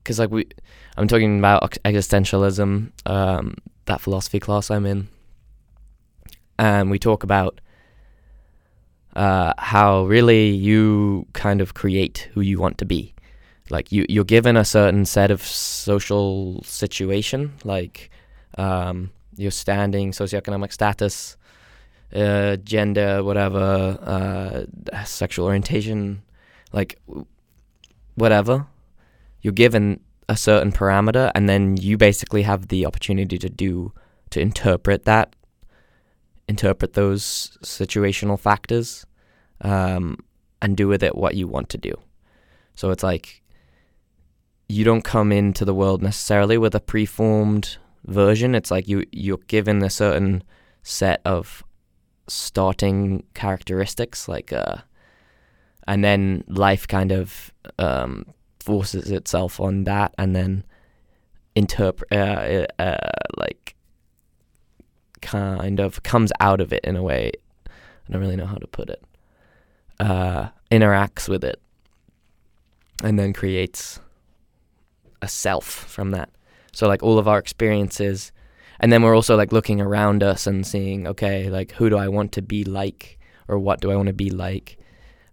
because 0.03 0.19
like 0.19 0.31
we, 0.31 0.47
I'm 0.97 1.07
talking 1.07 1.39
about 1.39 1.77
existentialism, 1.85 2.91
um, 3.05 3.55
that 3.85 4.01
philosophy 4.01 4.39
class 4.39 4.71
I'm 4.71 4.85
in, 4.85 5.07
and 6.57 6.89
we 6.89 6.99
talk 6.99 7.23
about 7.23 7.61
uh, 9.15 9.53
how 9.57 10.05
really 10.05 10.49
you 10.49 11.27
kind 11.33 11.61
of 11.61 11.73
create 11.73 12.29
who 12.33 12.41
you 12.41 12.59
want 12.59 12.77
to 12.79 12.85
be. 12.85 13.13
Like 13.69 13.91
you, 13.91 14.05
you're 14.07 14.23
given 14.23 14.55
a 14.55 14.63
certain 14.63 15.05
set 15.05 15.29
of 15.29 15.41
social 15.41 16.63
situation, 16.63 17.53
like 17.63 18.09
um, 18.57 19.11
your 19.35 19.51
standing, 19.51 20.11
socioeconomic 20.11 20.73
status, 20.73 21.37
uh, 22.13 22.55
gender, 22.57 23.23
whatever, 23.23 23.97
uh, 24.01 25.03
sexual 25.03 25.45
orientation, 25.45 26.23
like 26.73 26.99
whatever. 28.15 28.65
You're 29.41 29.53
given 29.53 29.99
a 30.29 30.35
certain 30.35 30.71
parameter, 30.71 31.31
and 31.35 31.47
then 31.47 31.77
you 31.77 31.97
basically 31.97 32.41
have 32.41 32.67
the 32.67 32.85
opportunity 32.85 33.37
to 33.37 33.49
do 33.49 33.93
to 34.29 34.41
interpret 34.41 35.05
that, 35.05 35.35
interpret 36.49 36.93
those 36.93 37.57
situational 37.63 38.37
factors, 38.37 39.05
um, 39.61 40.17
and 40.61 40.75
do 40.75 40.87
with 40.87 41.03
it 41.03 41.15
what 41.15 41.35
you 41.35 41.47
want 41.47 41.69
to 41.69 41.77
do. 41.77 41.93
So 42.75 42.91
it's 42.91 43.03
like 43.03 43.41
you 44.67 44.83
don't 44.83 45.03
come 45.03 45.31
into 45.31 45.63
the 45.63 45.73
world 45.73 46.01
necessarily 46.01 46.57
with 46.57 46.75
a 46.75 46.79
preformed 46.79 47.77
version. 48.05 48.55
It's 48.55 48.71
like 48.71 48.87
you 48.87 49.05
you're 49.11 49.39
given 49.47 49.83
a 49.83 49.89
certain 49.89 50.43
set 50.83 51.21
of 51.25 51.63
starting 52.27 53.23
characteristics, 53.33 54.27
like 54.27 54.53
uh, 54.53 54.77
and 55.87 56.03
then 56.03 56.43
life 56.47 56.87
kind 56.87 57.11
of 57.11 57.51
um, 57.79 58.25
forces 58.59 59.11
itself 59.11 59.59
on 59.59 59.85
that, 59.85 60.13
and 60.17 60.35
then 60.35 60.63
interpret 61.55 62.11
uh, 62.11 62.67
uh, 62.79 62.97
like 63.37 63.75
kind 65.21 65.79
of 65.79 66.03
comes 66.03 66.31
out 66.39 66.61
of 66.61 66.71
it 66.71 66.81
in 66.83 66.95
a 66.95 67.03
way. 67.03 67.31
I 67.67 68.11
don't 68.13 68.21
really 68.21 68.35
know 68.35 68.45
how 68.45 68.57
to 68.57 68.67
put 68.67 68.89
it. 68.89 69.03
Uh, 69.99 70.49
interacts 70.71 71.27
with 71.27 71.43
it, 71.43 71.59
and 73.03 73.17
then 73.17 73.33
creates 73.33 73.99
a 75.21 75.27
self 75.27 75.65
from 75.65 76.11
that. 76.11 76.29
So 76.77 76.87
like 76.87 77.01
all 77.01 77.17
of 77.17 77.27
our 77.27 77.39
experiences, 77.39 78.31
and 78.79 78.93
then 78.93 79.01
we're 79.01 79.15
also 79.15 79.35
like 79.35 79.51
looking 79.51 79.81
around 79.81 80.21
us 80.21 80.45
and 80.45 80.63
seeing, 80.63 81.07
okay, 81.07 81.49
like 81.49 81.71
who 81.71 81.89
do 81.89 81.97
I 81.97 82.07
want 82.07 82.33
to 82.33 82.43
be 82.43 82.63
like, 82.65 83.17
or 83.47 83.57
what 83.57 83.81
do 83.81 83.89
I 83.89 83.95
want 83.95 84.09
to 84.09 84.13
be 84.13 84.29
like, 84.29 84.77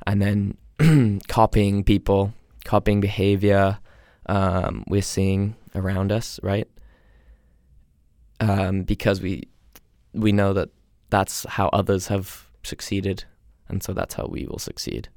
and 0.07 0.23
then 0.23 1.21
copying 1.29 1.85
people, 1.85 2.33
copying 2.65 3.03
behavior 3.03 3.79
um, 4.25 4.85
we're 4.89 5.03
seeing 5.03 5.55
around 5.75 6.13
us, 6.13 6.41
right? 6.43 6.67
Um, 8.41 8.85
because 8.85 9.21
we 9.21 9.43
we 10.15 10.33
know 10.33 10.55
that 10.55 10.71
that's 11.11 11.45
how 11.45 11.69
others 11.75 12.07
have 12.07 12.49
succeeded, 12.63 13.25
and 13.69 13.83
so 13.83 13.93
that's 13.93 14.15
how 14.15 14.29
we 14.31 14.47
will 14.47 14.59
succeed. 14.59 15.11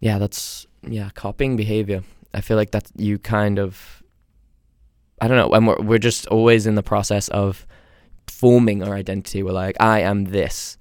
Yeah, 0.00 0.16
that's 0.16 0.66
yeah, 0.82 1.10
copying 1.10 1.56
behavior. 1.56 2.04
I 2.36 2.42
feel 2.42 2.56
like 2.56 2.72
that 2.72 2.88
you 2.96 3.18
kind 3.18 3.58
of 3.58 4.02
I 5.20 5.28
don't 5.28 5.38
know, 5.38 5.56
and 5.56 5.66
we're 5.66 5.80
we're 5.80 5.98
just 5.98 6.26
always 6.26 6.66
in 6.66 6.74
the 6.74 6.82
process 6.82 7.28
of 7.28 7.66
forming 8.26 8.82
our 8.82 8.94
identity. 8.94 9.42
We're 9.42 9.52
like, 9.52 9.76
I 9.80 10.00
am 10.00 10.26
this. 10.26 10.76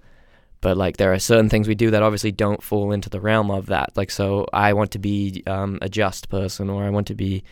But 0.62 0.78
like 0.78 0.98
there 0.98 1.14
are 1.14 1.20
certain 1.20 1.48
things 1.48 1.68
we 1.68 1.76
do 1.76 1.92
that 1.92 2.02
obviously 2.04 2.32
don't 2.32 2.62
fall 2.62 2.92
into 2.92 3.10
the 3.10 3.22
realm 3.22 3.52
of 3.52 3.68
that. 3.68 3.96
Like 3.96 4.12
so 4.12 4.48
I 4.52 4.74
want 4.74 4.92
to 4.92 5.00
be 5.00 5.44
um, 5.48 5.78
a 5.82 5.88
just 5.88 6.28
person 6.30 6.70
or 6.70 6.84
I 6.84 6.90
want 6.90 7.08
to 7.08 7.16
be 7.16 7.44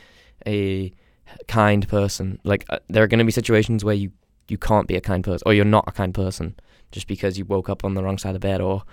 a 0.46 0.92
kind 1.48 1.88
person. 1.88 2.40
Like 2.44 2.66
uh, 2.70 2.80
there 2.90 3.04
are 3.04 3.08
going 3.08 3.20
to 3.20 3.26
be 3.26 3.32
situations 3.32 3.86
where 3.86 3.96
you 3.96 4.12
you 4.50 4.58
can't 4.58 4.88
be 4.88 4.96
a 4.96 5.02
kind 5.02 5.24
person 5.24 5.44
or 5.46 5.54
you're 5.54 5.64
not 5.64 5.86
a 5.88 5.92
kind 5.92 6.14
person 6.14 6.56
just 6.92 7.08
because 7.08 7.38
you 7.38 7.46
woke 7.46 7.70
up 7.70 7.86
on 7.86 7.94
the 7.94 8.04
wrong 8.04 8.18
side 8.18 8.36
of 8.36 8.42
bed 8.42 8.60
or 8.60 8.84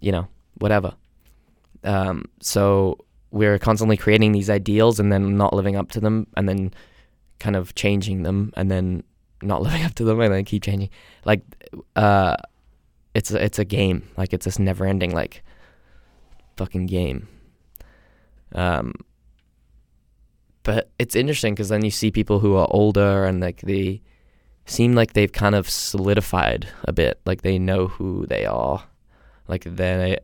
you 0.00 0.12
know, 0.12 0.28
whatever. 0.54 0.94
Um, 1.84 2.24
so 2.40 2.98
we're 3.30 3.58
constantly 3.58 3.96
creating 3.96 4.32
these 4.32 4.48
ideals 4.48 4.98
and 4.98 5.12
then 5.12 5.36
not 5.36 5.52
living 5.52 5.76
up 5.76 5.90
to 5.90 6.00
them 6.00 6.26
and 6.36 6.48
then 6.48 6.72
kind 7.38 7.56
of 7.56 7.74
changing 7.74 8.22
them 8.22 8.52
and 8.56 8.70
then 8.70 9.02
not 9.42 9.62
living 9.66 9.84
up 9.84 9.94
to 9.94 10.04
them 10.04 10.20
and 10.20 10.32
then 10.32 10.44
keep 10.44 10.62
changing. 10.62 10.90
Like 11.24 11.42
uh 11.96 12.36
it's 13.14 13.30
a, 13.30 13.42
it's 13.42 13.58
a 13.58 13.64
game. 13.64 14.08
Like 14.16 14.32
it's 14.32 14.44
this 14.44 14.58
never 14.58 14.86
ending 14.86 15.14
like 15.14 15.42
fucking 16.56 16.86
game. 16.86 17.28
Um 18.54 18.92
but 20.62 20.90
it's 20.98 21.16
interesting 21.16 21.54
cuz 21.54 21.68
then 21.68 21.84
you 21.84 21.90
see 21.90 22.10
people 22.10 22.40
who 22.40 22.54
are 22.56 22.68
older 22.70 23.24
and 23.24 23.40
like 23.40 23.60
they 23.62 24.02
seem 24.64 24.94
like 24.94 25.14
they've 25.14 25.32
kind 25.32 25.54
of 25.54 25.68
solidified 25.68 26.68
a 26.84 26.92
bit. 26.92 27.20
Like 27.26 27.42
they 27.42 27.58
know 27.58 27.88
who 27.88 28.26
they 28.26 28.46
are. 28.46 28.84
Like 29.46 29.64
they 29.64 30.18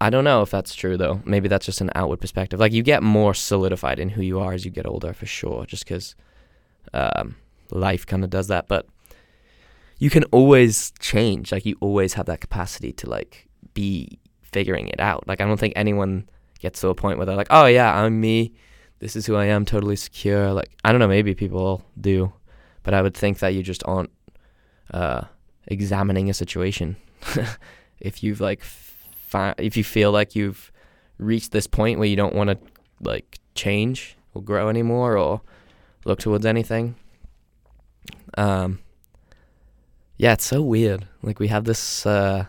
I 0.00 0.10
don't 0.10 0.24
know 0.24 0.42
if 0.42 0.50
that's 0.50 0.74
true 0.74 0.96
though. 0.96 1.20
Maybe 1.24 1.48
that's 1.48 1.66
just 1.66 1.80
an 1.80 1.90
outward 1.94 2.20
perspective. 2.20 2.60
Like 2.60 2.72
you 2.72 2.82
get 2.82 3.02
more 3.02 3.34
solidified 3.34 3.98
in 3.98 4.10
who 4.10 4.22
you 4.22 4.38
are 4.40 4.52
as 4.52 4.64
you 4.64 4.70
get 4.70 4.86
older, 4.86 5.12
for 5.12 5.26
sure. 5.26 5.64
Just 5.64 5.84
because 5.84 6.14
um, 6.92 7.36
life 7.70 8.06
kind 8.06 8.22
of 8.22 8.30
does 8.30 8.48
that. 8.48 8.68
But 8.68 8.86
you 9.98 10.10
can 10.10 10.24
always 10.24 10.92
change. 10.98 11.52
Like 11.52 11.64
you 11.64 11.76
always 11.80 12.14
have 12.14 12.26
that 12.26 12.40
capacity 12.40 12.92
to 12.94 13.08
like 13.08 13.48
be 13.74 14.18
figuring 14.42 14.88
it 14.88 15.00
out. 15.00 15.26
Like 15.26 15.40
I 15.40 15.46
don't 15.46 15.58
think 15.58 15.72
anyone 15.76 16.28
gets 16.60 16.80
to 16.80 16.88
a 16.88 16.94
point 16.94 17.18
where 17.18 17.26
they're 17.26 17.36
like, 17.36 17.48
oh 17.50 17.66
yeah, 17.66 17.98
I'm 17.98 18.20
me. 18.20 18.52
This 18.98 19.16
is 19.16 19.26
who 19.26 19.36
I 19.36 19.46
am, 19.46 19.64
totally 19.64 19.96
secure. 19.96 20.52
Like 20.52 20.70
I 20.84 20.92
don't 20.92 20.98
know, 20.98 21.08
maybe 21.08 21.34
people 21.34 21.84
do, 21.98 22.32
but 22.82 22.94
I 22.94 23.02
would 23.02 23.14
think 23.14 23.38
that 23.38 23.54
you 23.54 23.62
just 23.62 23.82
aren't 23.86 24.10
uh, 24.92 25.22
examining 25.66 26.28
a 26.28 26.34
situation. 26.34 26.96
if 28.00 28.22
you've 28.22 28.40
like 28.40 28.62
fi- 29.26 29.54
if 29.58 29.76
you 29.76 29.84
feel 29.84 30.12
like 30.12 30.36
you've 30.36 30.70
reached 31.18 31.52
this 31.52 31.66
point 31.66 31.98
where 31.98 32.08
you 32.08 32.16
don't 32.16 32.34
want 32.34 32.50
to 32.50 32.58
like 33.00 33.38
change 33.54 34.16
or 34.34 34.42
grow 34.42 34.68
anymore 34.68 35.16
or 35.18 35.40
look 36.04 36.18
towards 36.18 36.46
anything 36.46 36.94
um 38.38 38.78
yeah 40.18 40.32
it's 40.32 40.46
so 40.46 40.62
weird. 40.62 41.06
Like 41.22 41.38
we 41.38 41.48
have 41.48 41.64
this 41.64 42.06
uh 42.06 42.46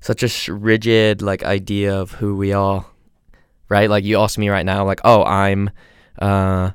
such 0.00 0.22
a 0.22 0.28
sh- 0.28 0.48
rigid 0.48 1.22
like 1.22 1.44
idea 1.44 1.94
of 1.94 2.12
who 2.12 2.36
we 2.36 2.52
are 2.52 2.84
right? 3.68 3.88
Like 3.90 4.04
you 4.04 4.18
ask 4.20 4.38
me 4.38 4.48
right 4.48 4.66
now 4.66 4.84
like 4.84 5.00
oh 5.04 5.24
i'm 5.24 5.70
uh 6.20 6.70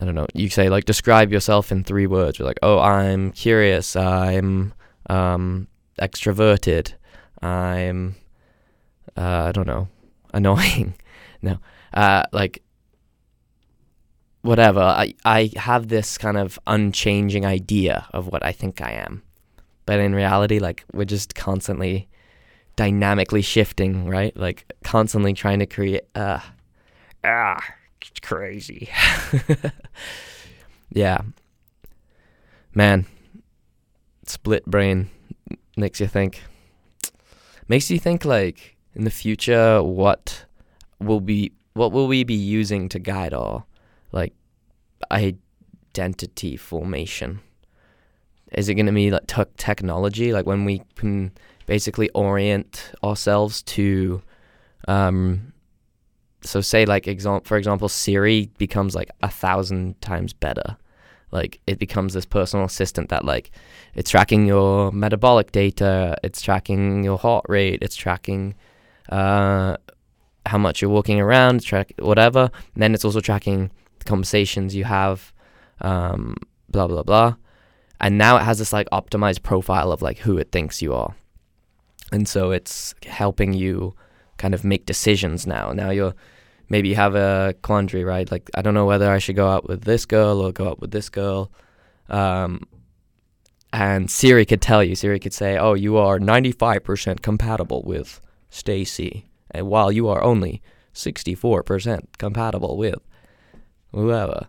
i 0.00 0.04
don't 0.04 0.14
know 0.14 0.26
you 0.34 0.48
say 0.48 0.68
like 0.68 0.84
describe 0.84 1.32
yourself 1.32 1.72
in 1.72 1.84
three 1.84 2.06
words. 2.06 2.38
You're 2.38 2.48
like 2.48 2.60
oh 2.62 2.78
i'm 2.78 3.32
curious. 3.32 3.96
I'm 3.96 4.74
um 5.08 5.66
extroverted 6.00 6.94
I'm 7.42 8.16
uh, 9.16 9.46
I 9.48 9.52
don't 9.52 9.66
know, 9.66 9.88
annoying. 10.34 10.94
no. 11.42 11.58
Uh, 11.92 12.22
like 12.32 12.62
whatever. 14.42 14.80
I 14.80 15.14
I 15.24 15.50
have 15.56 15.88
this 15.88 16.18
kind 16.18 16.36
of 16.36 16.58
unchanging 16.66 17.44
idea 17.44 18.06
of 18.12 18.26
what 18.28 18.44
I 18.44 18.52
think 18.52 18.80
I 18.80 18.92
am. 18.92 19.22
But 19.86 20.00
in 20.00 20.14
reality, 20.14 20.58
like 20.58 20.84
we're 20.92 21.04
just 21.04 21.34
constantly 21.34 22.08
dynamically 22.76 23.42
shifting, 23.42 24.06
right? 24.06 24.36
Like 24.36 24.70
constantly 24.84 25.32
trying 25.32 25.58
to 25.58 25.66
create 25.66 26.04
uh 26.14 26.40
ah 27.24 27.62
it's 28.00 28.20
crazy. 28.20 28.88
yeah. 30.90 31.20
Man. 32.74 33.06
Split 34.24 34.64
brain 34.64 35.10
makes 35.76 35.98
you 36.00 36.06
think 36.06 36.42
makes 37.70 37.88
you 37.88 38.00
think 38.00 38.24
like 38.24 38.76
in 38.94 39.04
the 39.04 39.10
future 39.10 39.80
what 39.80 40.44
will 40.98 41.20
be 41.20 41.52
what 41.74 41.92
will 41.92 42.08
we 42.08 42.24
be 42.24 42.34
using 42.34 42.88
to 42.88 42.98
guide 42.98 43.32
our 43.32 43.64
like 44.10 44.34
identity 45.12 46.56
formation? 46.56 47.40
Is 48.52 48.68
it 48.68 48.74
going 48.74 48.86
to 48.86 48.92
be 48.92 49.12
like 49.12 49.28
t- 49.28 49.44
technology, 49.56 50.32
like 50.32 50.46
when 50.46 50.64
we 50.64 50.82
can 50.96 51.30
basically 51.66 52.10
orient 52.10 52.90
ourselves 53.04 53.62
to, 53.62 54.20
um, 54.88 55.52
so 56.42 56.60
say 56.60 56.84
like 56.84 57.06
example 57.06 57.46
for 57.46 57.56
example, 57.56 57.88
Siri 57.88 58.50
becomes 58.58 58.96
like 58.96 59.10
a 59.22 59.30
thousand 59.30 60.00
times 60.00 60.32
better. 60.32 60.76
Like 61.32 61.60
it 61.66 61.78
becomes 61.78 62.14
this 62.14 62.26
personal 62.26 62.66
assistant 62.66 63.08
that 63.10 63.24
like 63.24 63.50
it's 63.94 64.10
tracking 64.10 64.46
your 64.46 64.90
metabolic 64.92 65.52
data, 65.52 66.16
it's 66.24 66.42
tracking 66.42 67.04
your 67.04 67.18
heart 67.18 67.44
rate, 67.48 67.78
it's 67.82 67.96
tracking 67.96 68.54
uh, 69.08 69.76
how 70.46 70.58
much 70.58 70.82
you're 70.82 70.90
walking 70.90 71.20
around, 71.20 71.62
track 71.62 71.92
whatever. 71.98 72.50
And 72.74 72.82
then 72.82 72.94
it's 72.94 73.04
also 73.04 73.20
tracking 73.20 73.70
the 73.98 74.04
conversations 74.04 74.74
you 74.74 74.84
have, 74.84 75.32
um, 75.80 76.36
blah 76.68 76.88
blah 76.88 77.02
blah. 77.02 77.36
And 78.00 78.16
now 78.16 78.36
it 78.36 78.42
has 78.42 78.58
this 78.58 78.72
like 78.72 78.88
optimized 78.90 79.42
profile 79.42 79.92
of 79.92 80.02
like 80.02 80.18
who 80.18 80.38
it 80.38 80.50
thinks 80.50 80.82
you 80.82 80.94
are, 80.94 81.14
and 82.10 82.26
so 82.26 82.50
it's 82.50 82.94
helping 83.04 83.52
you 83.52 83.94
kind 84.38 84.54
of 84.54 84.64
make 84.64 84.86
decisions 84.86 85.46
now. 85.46 85.72
Now 85.72 85.90
you're 85.90 86.14
maybe 86.70 86.94
have 86.94 87.14
a 87.16 87.54
quandary, 87.60 88.04
right? 88.04 88.30
Like 88.30 88.48
I 88.54 88.62
don't 88.62 88.74
know 88.74 88.86
whether 88.86 89.10
I 89.10 89.18
should 89.18 89.36
go 89.36 89.48
out 89.48 89.68
with 89.68 89.82
this 89.82 90.06
girl 90.06 90.40
or 90.40 90.52
go 90.52 90.68
out 90.68 90.80
with 90.80 90.92
this 90.92 91.10
girl. 91.10 91.50
Um, 92.08 92.66
and 93.72 94.10
Siri 94.10 94.46
could 94.46 94.62
tell 94.62 94.82
you. 94.82 94.94
Siri 94.94 95.20
could 95.20 95.34
say, 95.34 95.58
"Oh, 95.58 95.74
you 95.74 95.96
are 95.96 96.18
95% 96.18 97.20
compatible 97.22 97.82
with 97.82 98.20
Stacy, 98.48 99.26
and 99.50 99.68
while 99.68 99.92
you 99.92 100.08
are 100.08 100.22
only 100.22 100.62
64% 100.94 102.18
compatible 102.18 102.76
with 102.76 103.00
whoever." 103.92 104.48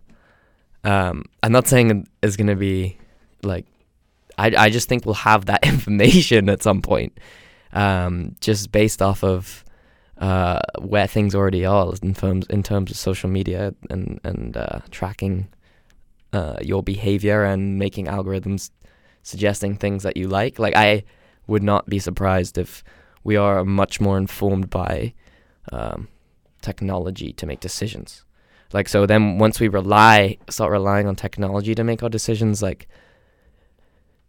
Um, 0.84 1.24
I'm 1.42 1.52
not 1.52 1.68
saying 1.68 2.06
it's 2.22 2.36
gonna 2.36 2.56
be 2.56 2.96
like. 3.42 3.66
I 4.38 4.52
I 4.56 4.70
just 4.70 4.88
think 4.88 5.04
we'll 5.04 5.14
have 5.14 5.46
that 5.46 5.66
information 5.72 6.48
at 6.48 6.62
some 6.62 6.82
point, 6.82 7.18
um, 7.72 8.34
just 8.40 8.72
based 8.72 9.02
off 9.02 9.22
of 9.22 9.64
uh, 10.18 10.60
where 10.78 11.06
things 11.06 11.34
already 11.34 11.64
are 11.64 11.92
in 12.02 12.14
terms 12.14 12.46
in 12.48 12.62
terms 12.62 12.90
of 12.90 12.96
social 12.96 13.28
media 13.28 13.74
and 13.90 14.20
and 14.24 14.56
uh, 14.56 14.80
tracking 14.90 15.48
uh, 16.32 16.56
your 16.62 16.82
behavior 16.82 17.44
and 17.44 17.78
making 17.78 18.06
algorithms 18.06 18.70
suggesting 19.22 19.76
things 19.76 20.02
that 20.02 20.16
you 20.16 20.28
like. 20.28 20.58
Like 20.58 20.76
I 20.76 21.04
would 21.46 21.62
not 21.62 21.88
be 21.88 21.98
surprised 21.98 22.58
if 22.58 22.82
we 23.24 23.36
are 23.36 23.64
much 23.64 24.00
more 24.00 24.18
informed 24.18 24.70
by 24.70 25.14
um, 25.70 26.08
technology 26.60 27.32
to 27.32 27.46
make 27.46 27.60
decisions. 27.60 28.24
Like 28.72 28.88
so, 28.88 29.06
then 29.06 29.38
once 29.38 29.60
we 29.60 29.68
rely 29.68 30.38
start 30.48 30.70
relying 30.72 31.06
on 31.06 31.14
technology 31.14 31.74
to 31.74 31.84
make 31.84 32.02
our 32.02 32.08
decisions, 32.08 32.62
like 32.62 32.88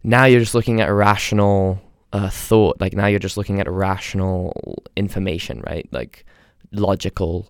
now 0.02 0.26
you're 0.26 0.40
just 0.40 0.54
looking 0.54 0.80
at 0.80 0.90
rational 0.92 1.80
uh, 2.14 2.30
thought. 2.30 2.80
Like 2.80 2.94
now 2.94 3.06
you're 3.06 3.18
just 3.18 3.36
looking 3.36 3.60
at 3.60 3.70
rational 3.70 4.82
information, 4.96 5.60
right? 5.66 5.86
Like 5.90 6.24
logical. 6.72 7.48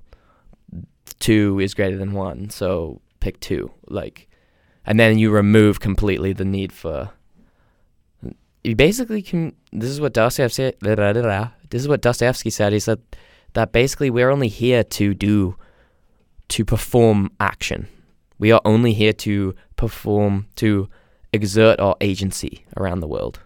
Two 1.20 1.60
is 1.60 1.74
greater 1.74 1.96
than 1.96 2.12
one, 2.12 2.50
so 2.50 3.00
pick 3.20 3.38
two. 3.40 3.70
Like, 3.86 4.28
and 4.84 4.98
then 4.98 5.18
you 5.18 5.30
remove 5.30 5.80
completely 5.80 6.32
the 6.32 6.44
need 6.44 6.72
for. 6.72 7.10
You 8.64 8.74
basically 8.74 9.22
can. 9.22 9.54
This 9.72 9.90
is 9.90 10.00
what 10.00 10.14
Dostoevsky. 10.14 10.72
This 10.80 11.82
is 11.82 11.88
what 11.88 12.00
Dostoevsky 12.00 12.50
said. 12.50 12.72
He 12.72 12.80
said 12.80 13.00
that 13.52 13.72
basically 13.72 14.08
we're 14.10 14.30
only 14.30 14.48
here 14.48 14.82
to 14.82 15.12
do, 15.12 15.56
to 16.48 16.64
perform 16.64 17.30
action. 17.38 17.86
We 18.38 18.50
are 18.50 18.62
only 18.64 18.94
here 18.94 19.12
to 19.12 19.54
perform 19.76 20.46
to 20.56 20.88
exert 21.32 21.78
our 21.80 21.96
agency 22.00 22.64
around 22.76 23.00
the 23.00 23.08
world 23.08 23.40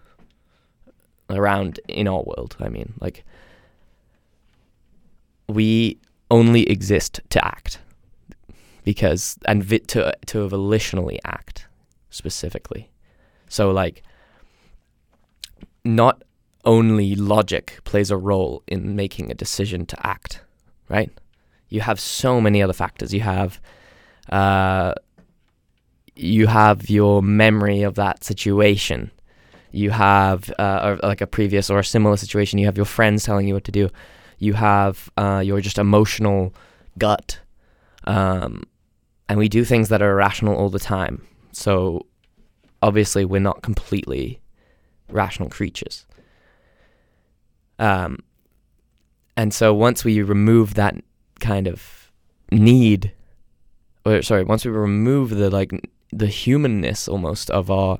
around 1.29 1.79
in 1.87 2.07
our 2.07 2.23
world. 2.23 2.55
I 2.59 2.69
mean, 2.69 2.93
like 2.99 3.23
we 5.47 5.97
only 6.31 6.63
exist 6.69 7.19
to 7.29 7.45
act 7.45 7.79
because 8.83 9.37
and 9.45 9.63
vi- 9.63 9.79
to 9.79 10.13
to 10.27 10.47
volitionally 10.47 11.19
act 11.25 11.67
specifically. 12.09 12.89
So 13.47 13.71
like 13.71 14.03
not 15.83 16.23
only 16.65 17.15
logic 17.15 17.79
plays 17.83 18.11
a 18.11 18.17
role 18.17 18.63
in 18.67 18.95
making 18.95 19.31
a 19.31 19.33
decision 19.33 19.85
to 19.87 20.05
act, 20.05 20.41
right? 20.87 21.11
You 21.69 21.81
have 21.81 21.99
so 21.99 22.41
many 22.41 22.61
other 22.61 22.73
factors. 22.73 23.13
You 23.13 23.21
have 23.21 23.59
uh, 24.29 24.93
you 26.15 26.47
have 26.47 26.89
your 26.89 27.21
memory 27.23 27.81
of 27.81 27.95
that 27.95 28.23
situation 28.23 29.11
you 29.71 29.91
have 29.91 30.51
uh, 30.59 30.97
or 31.01 31.07
like 31.07 31.21
a 31.21 31.27
previous 31.27 31.69
or 31.69 31.79
a 31.79 31.83
similar 31.83 32.17
situation. 32.17 32.59
You 32.59 32.65
have 32.65 32.77
your 32.77 32.85
friends 32.85 33.23
telling 33.23 33.47
you 33.47 33.53
what 33.53 33.65
to 33.65 33.71
do. 33.71 33.89
You 34.37 34.53
have 34.53 35.09
uh, 35.17 35.41
your 35.45 35.61
just 35.61 35.77
emotional 35.77 36.53
gut, 36.97 37.39
um, 38.05 38.63
and 39.27 39.37
we 39.37 39.49
do 39.49 39.65
things 39.65 39.89
that 39.89 40.01
are 40.01 40.11
irrational 40.11 40.55
all 40.55 40.69
the 40.69 40.79
time. 40.79 41.25
So 41.51 42.05
obviously, 42.81 43.25
we're 43.25 43.41
not 43.41 43.61
completely 43.61 44.39
rational 45.09 45.49
creatures. 45.49 46.05
Um, 47.77 48.19
and 49.37 49.53
so 49.53 49.73
once 49.73 50.03
we 50.03 50.21
remove 50.21 50.73
that 50.73 50.95
kind 51.39 51.67
of 51.67 52.11
need, 52.51 53.13
or 54.05 54.21
sorry, 54.21 54.43
once 54.43 54.65
we 54.65 54.71
remove 54.71 55.29
the 55.29 55.49
like 55.49 55.71
the 56.11 56.27
humanness 56.27 57.07
almost 57.07 57.49
of 57.51 57.69
our 57.69 57.99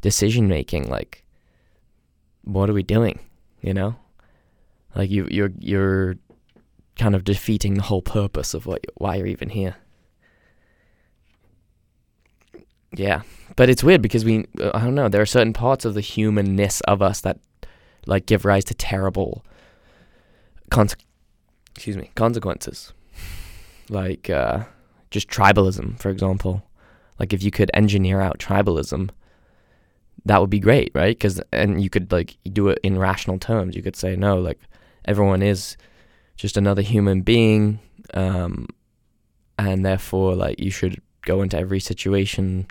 decision 0.00 0.48
making 0.48 0.88
like 0.88 1.24
what 2.42 2.70
are 2.70 2.74
we 2.74 2.82
doing 2.82 3.18
you 3.60 3.74
know? 3.74 3.96
Like 4.94 5.10
you 5.10 5.28
you're 5.30 5.52
you're 5.58 6.16
kind 6.96 7.14
of 7.14 7.24
defeating 7.24 7.74
the 7.74 7.82
whole 7.82 8.02
purpose 8.02 8.54
of 8.54 8.66
what 8.66 8.84
why 8.96 9.16
you're 9.16 9.26
even 9.26 9.50
here. 9.50 9.76
Yeah 12.94 13.22
but 13.56 13.68
it's 13.68 13.82
weird 13.82 14.00
because 14.00 14.24
we 14.24 14.46
uh, 14.60 14.70
i 14.72 14.84
don't 14.84 14.94
know 14.94 15.08
there 15.08 15.20
are 15.20 15.26
certain 15.26 15.52
parts 15.52 15.84
of 15.84 15.94
the 15.94 16.00
humanness 16.00 16.80
of 16.82 17.02
us 17.02 17.20
that 17.22 17.38
like 18.06 18.24
give 18.24 18.44
rise 18.44 18.64
to 18.64 18.74
terrible 18.74 19.44
cons- 20.70 20.96
excuse 21.74 21.96
me 21.96 22.10
consequences. 22.14 22.92
Like 23.90 24.30
uh 24.30 24.64
just 25.10 25.28
tribalism 25.28 25.98
for 25.98 26.10
example. 26.10 26.62
Like 27.18 27.32
if 27.32 27.42
you 27.42 27.50
could 27.50 27.70
engineer 27.74 28.20
out 28.20 28.38
tribalism 28.38 29.10
that 30.24 30.40
would 30.40 30.50
be 30.50 30.58
great, 30.60 30.90
right? 30.94 31.16
Because 31.16 31.40
and 31.52 31.82
you 31.82 31.90
could 31.90 32.12
like 32.12 32.36
do 32.52 32.68
it 32.68 32.78
in 32.82 32.98
rational 32.98 33.38
terms. 33.38 33.76
You 33.76 33.82
could 33.82 33.96
say 33.96 34.16
no, 34.16 34.38
like 34.38 34.60
everyone 35.04 35.42
is 35.42 35.76
just 36.36 36.56
another 36.56 36.82
human 36.82 37.22
being, 37.22 37.80
um, 38.14 38.68
and 39.58 39.84
therefore 39.84 40.34
like 40.34 40.58
you 40.58 40.70
should 40.70 41.00
go 41.22 41.42
into 41.42 41.58
every 41.58 41.80
situation 41.80 42.66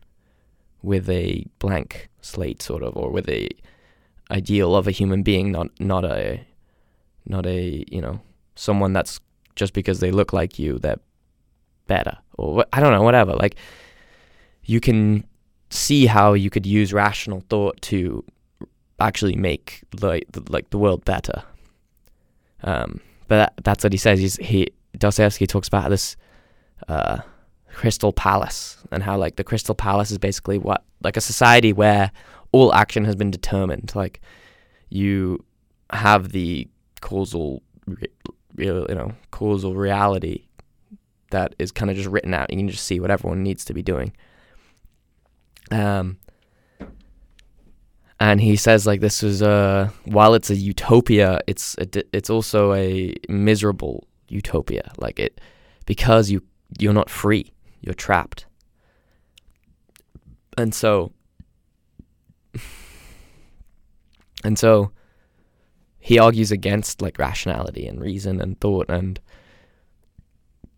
with 0.82 1.10
a 1.10 1.46
blank 1.60 2.10
slate, 2.22 2.62
sort 2.62 2.84
of, 2.84 2.96
or 2.96 3.10
with 3.10 3.28
a 3.30 3.50
ideal 4.32 4.76
of 4.76 4.88
a 4.88 4.92
human 4.92 5.24
being, 5.24 5.52
not 5.52 5.68
not 5.80 6.06
a 6.06 6.46
not 7.26 7.46
a 7.46 7.84
you 7.90 8.02
know 8.02 8.22
someone 8.56 8.94
that's 8.94 9.20
just 9.56 9.74
because 9.74 10.00
they 10.00 10.12
look 10.12 10.34
like 10.34 10.60
you 10.60 10.78
they're 10.78 11.00
better 11.88 12.18
or 12.38 12.66
I 12.72 12.80
don't 12.80 12.94
know 12.94 13.02
whatever. 13.02 13.34
Like 13.34 13.56
you 14.64 14.80
can 14.80 15.26
see 15.70 16.06
how 16.06 16.34
you 16.34 16.50
could 16.50 16.66
use 16.66 16.94
rational 16.94 17.42
thought 17.50 17.82
to 17.82 18.24
actually 19.00 19.36
make 19.36 19.84
like 20.02 20.26
the, 20.32 20.44
like 20.52 20.70
the 20.70 20.78
world 20.78 21.06
better. 21.06 21.44
Um, 22.64 23.02
but 23.28 23.38
that, 23.38 23.54
that's 23.64 23.84
what 23.84 23.94
he 23.94 23.98
says. 23.98 24.20
He's, 24.20 24.36
he 24.38 24.70
Dostoevsky 24.98 25.46
talks 25.46 25.68
about 25.68 25.90
this 25.90 26.16
uh, 26.88 27.20
crystal 27.74 28.14
palace 28.14 28.78
and 28.92 29.04
how 29.04 29.18
like 29.18 29.36
the 29.36 29.44
crystal 29.44 29.76
palace 29.76 30.12
is 30.12 30.18
basically 30.18 30.58
what 30.58 30.84
like 31.04 31.18
a 31.18 31.22
society 31.22 31.74
where 31.74 32.12
all 32.52 32.74
action 32.74 33.06
has 33.06 33.16
been 33.16 33.32
determined. 33.32 33.92
Like 33.94 34.22
you 34.90 35.44
have 35.92 36.30
the 36.30 36.68
causal, 37.02 37.62
you 38.58 38.86
know, 38.90 39.14
causal 39.32 39.76
reality 39.76 40.46
that 41.32 41.54
is 41.60 41.72
kind 41.72 41.92
of 41.92 41.98
just 41.98 42.10
written 42.10 42.34
out. 42.34 42.52
You 42.52 42.58
can 42.58 42.70
just 42.70 42.86
see 42.86 43.00
what 43.00 43.12
everyone 43.12 43.44
needs 43.44 43.66
to 43.66 43.74
be 43.74 43.84
doing. 43.84 44.14
Um, 45.72 46.18
and 48.20 48.42
he 48.42 48.56
says 48.56 48.88
like 48.88 49.02
this 49.02 49.22
is 49.22 49.42
a 49.42 49.94
while 50.06 50.34
it's 50.34 50.50
a 50.50 50.56
utopia, 50.56 51.40
it's 51.48 51.76
a, 51.78 51.88
it's 52.16 52.30
also 52.30 52.74
a 52.74 53.14
miserable 53.30 54.08
utopia. 54.28 54.92
Like 54.98 55.20
it 55.20 55.40
because 55.86 56.30
you 56.30 56.42
you're 56.80 56.94
not 56.94 57.10
free, 57.10 57.54
you're 57.82 57.94
trapped. 57.94 58.46
And 60.58 60.74
so 60.74 61.12
and 64.44 64.58
so 64.58 64.92
he 66.00 66.18
argues 66.18 66.52
against 66.52 67.02
like 67.02 67.20
rationality 67.20 67.86
and 67.86 68.02
reason 68.02 68.42
and 68.42 68.60
thought 68.60 68.90
and 68.90 69.20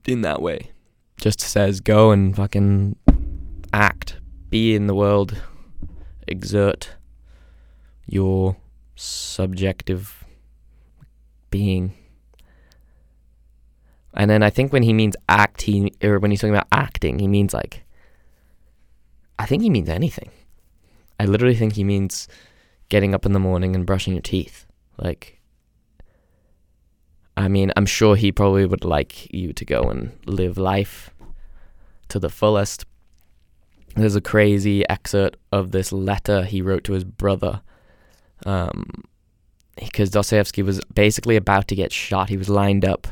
in 0.07 0.21
that 0.21 0.41
way 0.41 0.71
just 1.21 1.39
says 1.39 1.79
go 1.81 2.09
and 2.09 2.35
fucking 2.35 2.95
act 3.71 4.17
be 4.49 4.75
in 4.75 4.87
the 4.87 4.95
world 4.95 5.41
exert 6.27 6.91
your 8.05 8.57
subjective 8.95 10.23
being 11.49 11.93
and 14.13 14.29
then 14.29 14.43
i 14.43 14.49
think 14.49 14.73
when 14.73 14.83
he 14.83 14.93
means 14.93 15.15
act 15.27 15.63
he 15.63 15.91
or 16.03 16.19
when 16.19 16.31
he's 16.31 16.41
talking 16.41 16.53
about 16.53 16.67
acting 16.71 17.19
he 17.19 17.27
means 17.27 17.53
like 17.53 17.83
i 19.37 19.45
think 19.45 19.63
he 19.63 19.69
means 19.69 19.89
anything 19.89 20.29
i 21.19 21.25
literally 21.25 21.55
think 21.55 21.73
he 21.73 21.83
means 21.83 22.27
getting 22.89 23.13
up 23.13 23.25
in 23.25 23.33
the 23.33 23.39
morning 23.39 23.75
and 23.75 23.85
brushing 23.85 24.13
your 24.13 24.21
teeth 24.21 24.65
like, 25.01 25.39
I 27.37 27.47
mean, 27.47 27.71
I'm 27.77 27.85
sure 27.85 28.15
he 28.15 28.31
probably 28.31 28.65
would 28.65 28.83
like 28.83 29.33
you 29.33 29.53
to 29.53 29.65
go 29.65 29.83
and 29.83 30.11
live 30.25 30.57
life 30.57 31.11
to 32.09 32.19
the 32.19 32.29
fullest. 32.29 32.85
There's 33.95 34.15
a 34.15 34.21
crazy 34.21 34.87
excerpt 34.87 35.37
of 35.51 35.71
this 35.71 35.91
letter 35.91 36.43
he 36.43 36.61
wrote 36.61 36.83
to 36.85 36.93
his 36.93 37.03
brother. 37.03 37.61
Um, 38.45 39.03
because 39.75 40.09
Dostoevsky 40.09 40.61
was 40.61 40.81
basically 40.93 41.35
about 41.35 41.67
to 41.69 41.75
get 41.75 41.91
shot. 41.91 42.29
He 42.29 42.37
was 42.37 42.49
lined 42.49 42.85
up 42.85 43.07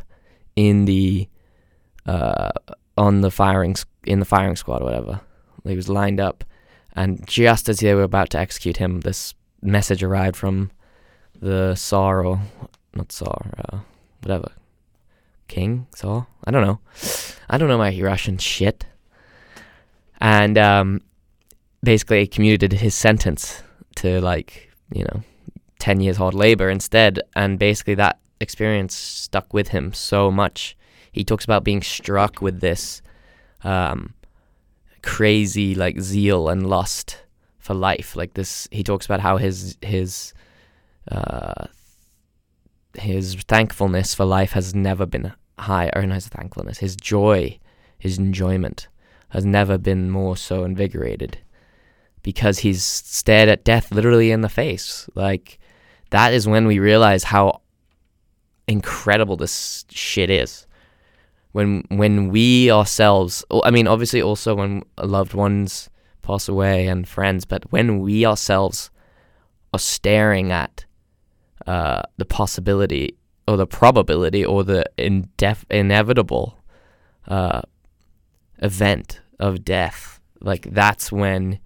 in 0.55 0.85
the 0.85 1.27
uh, 2.05 2.51
on 2.97 3.21
the 3.21 3.31
firing 3.31 3.75
in 4.05 4.19
the 4.19 4.25
firing 4.25 4.55
squad 4.55 4.81
or 4.81 4.85
whatever. 4.85 5.21
He 5.65 5.75
was 5.75 5.89
lined 5.89 6.19
up, 6.19 6.43
and 6.95 7.25
just 7.27 7.69
as 7.69 7.79
they 7.79 7.93
were 7.93 8.03
about 8.03 8.29
to 8.31 8.39
execute 8.39 8.77
him, 8.77 9.01
this 9.01 9.33
message 9.61 10.03
arrived 10.03 10.35
from 10.35 10.71
the 11.39 11.75
Tsar 11.75 12.25
or 12.25 12.41
not 12.93 13.09
Tsar, 13.09 13.51
uh, 13.57 13.79
whatever, 14.21 14.51
King 15.47 15.87
Tsar. 15.95 16.27
I 16.45 16.51
don't 16.51 16.65
know. 16.65 16.79
I 17.49 17.57
don't 17.57 17.69
know 17.69 17.77
my 17.77 17.97
Russian 18.01 18.37
shit. 18.37 18.85
And 20.19 20.57
um, 20.57 21.01
basically 21.83 22.27
commuted 22.27 22.73
his 22.73 22.95
sentence 22.95 23.63
to 23.95 24.19
like 24.21 24.71
you 24.91 25.03
know 25.03 25.21
ten 25.79 26.01
years 26.01 26.17
hard 26.17 26.33
labor 26.33 26.69
instead, 26.69 27.21
and 27.35 27.59
basically 27.59 27.95
that 27.95 28.19
experience 28.39 28.95
stuck 28.95 29.53
with 29.53 29.69
him 29.69 29.93
so 29.93 30.31
much. 30.31 30.77
He 31.11 31.23
talks 31.23 31.45
about 31.45 31.63
being 31.63 31.81
struck 31.81 32.41
with 32.41 32.61
this 32.61 33.01
um, 33.63 34.13
crazy 35.01 35.75
like 35.75 35.99
zeal 35.99 36.49
and 36.49 36.67
lust 36.67 37.23
for 37.59 37.73
life. 37.73 38.15
Like 38.15 38.33
this, 38.33 38.67
he 38.71 38.83
talks 38.83 39.05
about 39.05 39.19
how 39.19 39.37
his 39.37 39.77
his 39.81 40.33
uh, 41.11 41.65
his 42.97 43.35
thankfulness 43.47 44.13
for 44.13 44.25
life 44.25 44.53
has 44.53 44.73
never 44.75 45.05
been 45.05 45.33
higher, 45.59 45.91
or 45.95 46.01
his 46.01 46.27
thankfulness, 46.27 46.79
his 46.79 46.95
joy, 46.95 47.59
his 47.97 48.17
enjoyment 48.17 48.87
has 49.29 49.45
never 49.45 49.77
been 49.77 50.09
more 50.09 50.37
so 50.37 50.63
invigorated 50.63 51.39
because 52.23 52.59
he's 52.59 52.83
stared 52.83 53.49
at 53.49 53.63
death 53.63 53.91
literally 53.91 54.31
in 54.31 54.41
the 54.41 54.49
face. 54.49 55.09
Like, 55.15 55.59
that 56.09 56.33
is 56.33 56.47
when 56.47 56.65
we 56.67 56.79
realize 56.79 57.23
how 57.25 57.61
incredible 58.67 59.37
this 59.37 59.85
shit 59.89 60.29
is. 60.29 60.65
When 61.53 61.83
when 61.89 62.29
we 62.29 62.69
ourselves, 62.69 63.43
I 63.63 63.71
mean, 63.71 63.87
obviously 63.87 64.21
also 64.21 64.55
when 64.55 64.83
loved 65.01 65.33
ones 65.33 65.89
pass 66.21 66.47
away 66.47 66.87
and 66.87 67.07
friends, 67.07 67.45
but 67.45 67.71
when 67.71 68.01
we 68.01 68.25
ourselves 68.25 68.91
are 69.73 69.79
staring 69.79 70.51
at 70.51 70.85
uh, 71.65 72.03
the 72.17 72.25
possibility 72.25 73.17
or 73.47 73.57
the 73.57 73.67
probability 73.67 74.45
or 74.45 74.63
the 74.63 74.85
indef- 74.97 75.65
inevitable 75.69 76.59
uh, 77.27 77.61
event 78.59 79.21
of 79.39 79.63
death, 79.63 80.19
like 80.41 80.67
that's 80.71 81.11
when 81.11 81.59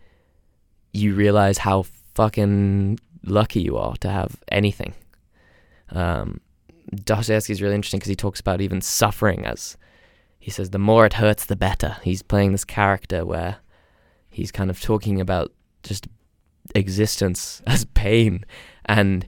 you 0.94 1.14
realize 1.14 1.60
how 1.60 1.86
fucking 2.16 3.00
lucky 3.24 3.62
you 3.62 3.78
are 3.78 3.96
to 3.98 4.10
have 4.10 4.42
anything. 4.50 4.94
Um, 5.90 6.42
Dostoevsky 6.94 7.54
is 7.54 7.62
really 7.62 7.76
interesting 7.76 8.00
because 8.00 8.10
he 8.10 8.16
talks 8.16 8.40
about 8.40 8.62
even 8.62 8.82
suffering 8.82 9.46
as 9.46 9.78
he 10.40 10.50
says 10.50 10.72
the 10.72 10.80
more 10.80 11.06
it 11.06 11.14
hurts, 11.14 11.46
the 11.46 11.56
better. 11.56 11.98
He's 12.04 12.24
playing 12.24 12.52
this 12.52 12.66
character 12.66 13.26
where 13.26 13.58
he's 14.30 14.52
kind 14.52 14.70
of 14.72 14.82
talking 14.82 15.22
about 15.22 15.54
just 15.84 16.08
existence 16.74 17.62
as 17.68 17.86
pain 17.86 18.44
and 18.86 19.28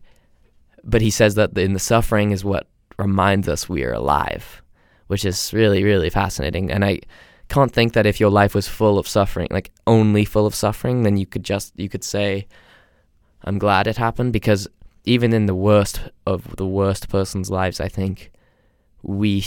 but 0.83 1.01
he 1.01 1.11
says 1.11 1.35
that 1.35 1.57
in 1.57 1.73
the 1.73 1.79
suffering 1.79 2.31
is 2.31 2.43
what 2.43 2.67
reminds 2.97 3.47
us 3.47 3.69
we 3.69 3.83
are 3.83 3.93
alive, 3.93 4.61
which 5.07 5.23
is 5.23 5.53
really, 5.53 5.83
really 5.83 6.09
fascinating. 6.09 6.71
And 6.71 6.83
I 6.83 6.99
can't 7.53 7.71
think 7.71 7.93
that 7.93 8.07
if 8.07 8.19
your 8.19 8.31
life 8.31 8.55
was 8.55 8.67
full 8.67 8.97
of 8.97 9.07
suffering, 9.07 9.47
like 9.51 9.71
only 9.85 10.25
full 10.25 10.47
of 10.47 10.55
suffering, 10.55 11.03
then 11.03 11.17
you 11.17 11.27
could 11.27 11.43
just, 11.43 11.71
you 11.77 11.87
could 11.87 12.03
say, 12.03 12.47
I'm 13.43 13.59
glad 13.59 13.85
it 13.85 13.97
happened 13.97 14.33
because 14.33 14.67
even 15.05 15.33
in 15.33 15.45
the 15.45 15.53
worst 15.53 16.01
of 16.25 16.55
the 16.55 16.65
worst 16.65 17.09
person's 17.09 17.51
lives, 17.51 17.79
I 17.79 17.89
think 17.89 18.31
we 19.03 19.45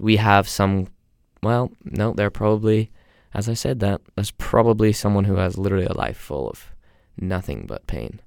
we 0.00 0.16
have 0.16 0.48
some. 0.48 0.88
Well, 1.40 1.70
no, 1.84 2.12
they're 2.12 2.30
probably, 2.30 2.90
as 3.32 3.48
I 3.48 3.54
said 3.54 3.78
that, 3.80 4.00
there's 4.16 4.32
probably 4.32 4.92
someone 4.92 5.24
who 5.24 5.36
has 5.36 5.56
literally 5.56 5.86
a 5.86 5.92
life 5.92 6.16
full 6.16 6.50
of 6.50 6.74
nothing 7.16 7.66
but 7.68 7.86
pain. 7.86 8.20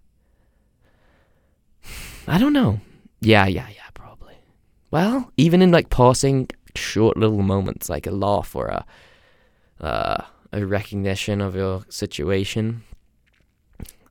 I 2.27 2.37
don't 2.37 2.53
know. 2.53 2.79
Yeah, 3.19 3.47
yeah, 3.47 3.67
yeah, 3.67 3.89
probably. 3.93 4.35
Well, 4.89 5.31
even 5.35 5.61
in 5.61 5.71
like 5.71 5.89
passing 5.89 6.47
short 6.75 7.17
little 7.17 7.41
moments, 7.41 7.89
like 7.89 8.07
a 8.07 8.11
laugh 8.11 8.55
or 8.55 8.67
a 8.67 8.85
uh, 9.79 10.23
a 10.53 10.65
recognition 10.65 11.41
of 11.41 11.55
your 11.55 11.83
situation, 11.89 12.83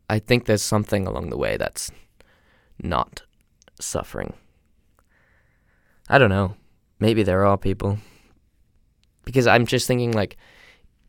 I 0.08 0.18
think 0.18 0.46
there's 0.46 0.62
something 0.62 1.06
along 1.06 1.30
the 1.30 1.36
way 1.36 1.56
that's 1.56 1.90
not 2.82 3.22
suffering. 3.80 4.32
I 6.08 6.18
don't 6.18 6.30
know. 6.30 6.56
Maybe 6.98 7.22
there 7.22 7.44
are 7.44 7.56
people. 7.56 7.98
Because 9.24 9.46
I'm 9.46 9.66
just 9.66 9.86
thinking 9.86 10.12
like 10.12 10.36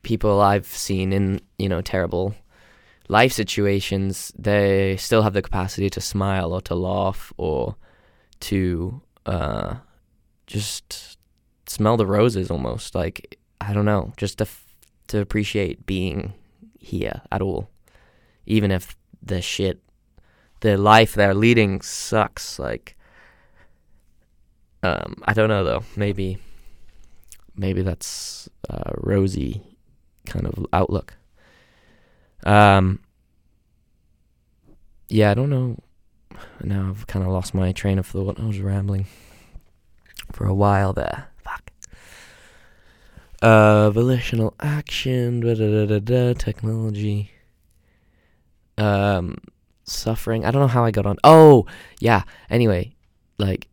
people 0.04 0.42
I've 0.42 0.68
seen 0.68 1.14
in, 1.14 1.42
you 1.58 1.70
know, 1.70 1.82
terrible 1.82 2.36
life 3.08 3.32
situations, 3.32 4.32
they 4.38 4.98
still 4.98 5.24
have 5.24 5.34
the 5.34 5.42
capacity 5.42 5.90
to 5.90 6.02
smile 6.02 6.54
or 6.54 6.62
to 6.62 6.76
laugh 6.76 7.34
or 7.38 7.76
to 8.42 9.02
uh, 9.26 9.76
just 10.46 11.18
smell 11.72 11.98
the 11.98 12.06
roses 12.06 12.52
almost. 12.52 12.96
Like, 12.96 13.38
I 13.60 13.74
don't 13.74 13.86
know, 13.86 14.14
just 14.18 14.38
to, 14.40 14.44
f- 14.44 14.66
to 15.08 15.20
appreciate 15.20 15.86
being 15.86 16.34
here 16.80 17.22
at 17.32 17.42
all. 17.42 17.70
Even 18.46 18.72
if 18.72 18.96
the 19.22 19.42
shit, 19.42 19.82
the 20.62 20.78
life 20.78 21.14
they're 21.14 21.34
leading 21.34 21.82
sucks. 21.82 22.60
Like, 22.60 22.98
um, 24.84 25.22
I 25.26 25.34
don't 25.34 25.50
know 25.50 25.64
though. 25.64 25.84
Maybe, 25.96 26.38
maybe 27.56 27.82
that's 27.82 28.50
a 28.70 28.94
rosy 28.98 29.62
kind 30.26 30.48
of 30.48 30.66
outlook. 30.74 31.14
Um, 32.44 33.00
yeah, 35.08 35.32
I 35.32 35.34
don't 35.34 35.50
know. 35.50 35.78
Now 36.64 36.90
I've 36.90 37.06
kind 37.08 37.26
of 37.26 37.32
lost 37.32 37.54
my 37.54 37.72
train 37.72 38.00
of 38.00 38.08
thought. 38.08 38.40
I 38.40 38.46
was 38.46 38.60
rambling 38.60 39.06
for 40.32 40.48
a 40.48 40.54
while 40.54 40.94
there. 40.94 41.31
Uh, 43.42 43.90
volitional 43.90 44.54
action, 44.60 45.40
da 45.40 45.56
da 45.56 45.86
da 45.86 46.00
da, 46.00 46.34
technology. 46.34 47.32
Um, 48.78 49.38
suffering. 49.84 50.46
I 50.46 50.52
don't 50.52 50.62
know 50.62 50.68
how 50.68 50.86
I 50.86 50.92
got 50.92 51.06
on. 51.06 51.18
Oh, 51.24 51.66
yeah. 52.00 52.24
Anyway, 52.50 52.96
like, 53.38 53.68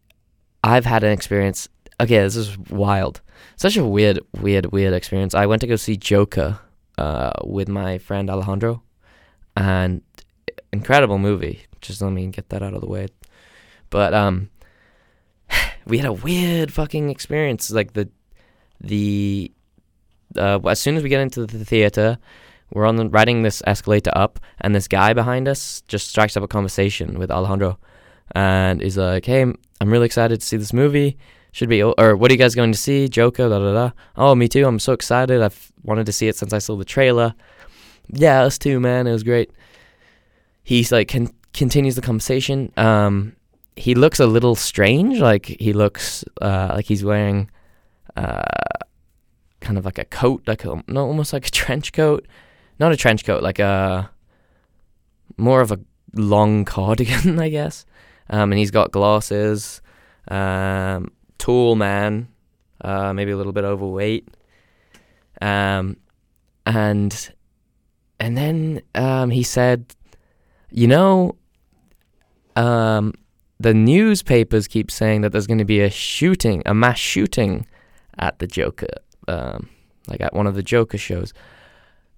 I've 0.64 0.86
had 0.86 1.04
an 1.04 1.12
experience. 1.12 1.68
Okay, 2.00 2.18
this 2.18 2.36
is 2.36 2.56
wild. 2.58 3.20
Such 3.56 3.76
a 3.76 3.84
weird, 3.84 4.20
weird, 4.40 4.66
weird 4.72 4.94
experience. 4.94 5.34
I 5.34 5.46
went 5.46 5.60
to 5.60 5.66
go 5.66 5.76
see 5.76 5.96
Joker 5.96 6.58
uh, 6.96 7.32
with 7.44 7.68
my 7.68 7.98
friend 7.98 8.28
Alejandro, 8.28 8.82
and 9.56 10.02
incredible 10.72 11.18
movie. 11.18 11.66
Just 11.80 12.02
let 12.02 12.12
me 12.12 12.26
get 12.28 12.48
that 12.50 12.62
out 12.62 12.74
of 12.74 12.80
the 12.80 12.88
way. 12.88 13.08
But 13.90 14.14
um, 14.14 14.50
we 15.86 15.98
had 15.98 16.06
a 16.06 16.12
weird 16.12 16.72
fucking 16.72 17.10
experience. 17.10 17.70
Like 17.70 17.92
the 17.92 18.08
the 18.80 19.52
uh, 20.36 20.58
as 20.66 20.80
soon 20.80 20.96
as 20.96 21.02
we 21.02 21.08
get 21.08 21.20
into 21.20 21.46
the 21.46 21.64
theater, 21.64 22.18
we're 22.72 22.86
on 22.86 22.96
the, 22.96 23.08
riding 23.08 23.42
this 23.42 23.62
escalator 23.66 24.10
up, 24.14 24.38
and 24.60 24.74
this 24.74 24.88
guy 24.88 25.12
behind 25.12 25.48
us 25.48 25.82
just 25.88 26.08
strikes 26.08 26.36
up 26.36 26.42
a 26.42 26.48
conversation 26.48 27.18
with 27.18 27.30
Alejandro, 27.30 27.78
and 28.32 28.82
he's 28.82 28.98
like, 28.98 29.24
"Hey, 29.24 29.42
I'm 29.80 29.90
really 29.90 30.06
excited 30.06 30.40
to 30.40 30.46
see 30.46 30.56
this 30.56 30.72
movie. 30.72 31.16
Should 31.52 31.68
be 31.68 31.82
or 31.82 32.16
what 32.16 32.30
are 32.30 32.34
you 32.34 32.38
guys 32.38 32.54
going 32.54 32.72
to 32.72 32.78
see? 32.78 33.08
Joker, 33.08 33.48
da 33.48 33.58
da 33.58 33.72
da. 33.72 33.90
Oh, 34.16 34.34
me 34.34 34.48
too. 34.48 34.66
I'm 34.66 34.78
so 34.78 34.92
excited. 34.92 35.40
I've 35.40 35.72
wanted 35.82 36.06
to 36.06 36.12
see 36.12 36.28
it 36.28 36.36
since 36.36 36.52
I 36.52 36.58
saw 36.58 36.76
the 36.76 36.84
trailer. 36.84 37.34
Yeah, 38.12 38.42
us 38.42 38.58
too, 38.58 38.80
man. 38.80 39.06
It 39.06 39.12
was 39.12 39.22
great. 39.22 39.50
He's 40.62 40.92
like 40.92 41.08
con- 41.08 41.32
continues 41.54 41.94
the 41.94 42.02
conversation. 42.02 42.72
Um, 42.76 43.34
he 43.76 43.94
looks 43.94 44.20
a 44.20 44.26
little 44.26 44.54
strange. 44.54 45.20
Like 45.20 45.46
he 45.46 45.72
looks 45.72 46.24
uh, 46.42 46.72
like 46.74 46.84
he's 46.84 47.04
wearing 47.04 47.50
uh, 48.16 48.42
kind 49.60 49.78
of 49.78 49.84
like 49.84 49.98
a 49.98 50.04
coat, 50.04 50.42
like 50.46 50.64
a, 50.64 50.82
no, 50.88 51.06
almost 51.06 51.32
like 51.32 51.46
a 51.46 51.50
trench 51.62 51.92
coat. 51.92 52.26
Not 52.78 52.92
a 52.92 52.96
trench 52.96 53.24
coat, 53.24 53.42
like 53.42 53.58
a 53.58 54.10
more 55.36 55.60
of 55.60 55.72
a 55.72 55.80
long 56.14 56.64
cardigan, 56.66 57.38
I 57.38 57.48
guess. 57.48 57.84
Um, 58.30 58.52
and 58.52 58.58
he's 58.58 58.70
got 58.70 58.92
glasses. 58.92 59.80
Um, 60.28 61.10
tall 61.38 61.74
man, 61.74 62.28
uh, 62.82 63.12
maybe 63.12 63.30
a 63.30 63.36
little 63.36 63.52
bit 63.52 63.64
overweight. 63.64 64.28
Um, 65.40 65.96
and 66.66 67.32
and 68.20 68.36
then 68.36 68.82
um, 68.94 69.30
he 69.30 69.42
said, 69.42 69.94
you 70.70 70.86
know, 70.86 71.36
um, 72.56 73.14
the 73.60 73.72
newspapers 73.72 74.68
keep 74.68 74.90
saying 74.90 75.22
that 75.22 75.32
there's 75.32 75.46
going 75.46 75.58
to 75.58 75.64
be 75.64 75.80
a 75.80 75.90
shooting, 75.90 76.62
a 76.66 76.74
mass 76.74 76.98
shooting 76.98 77.66
at 78.18 78.38
the 78.40 78.46
Joker, 78.46 78.88
um, 79.28 79.68
like 80.08 80.20
at 80.20 80.34
one 80.34 80.46
of 80.46 80.54
the 80.54 80.62
Joker 80.62 80.98
shows. 80.98 81.32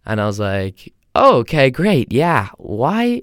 And 0.07 0.21
I 0.21 0.27
was 0.27 0.41
like, 0.41 0.93
oh, 1.15 1.39
okay, 1.39 1.71
great. 1.71 2.13
Yeah. 2.13 2.49
Why? 2.57 3.23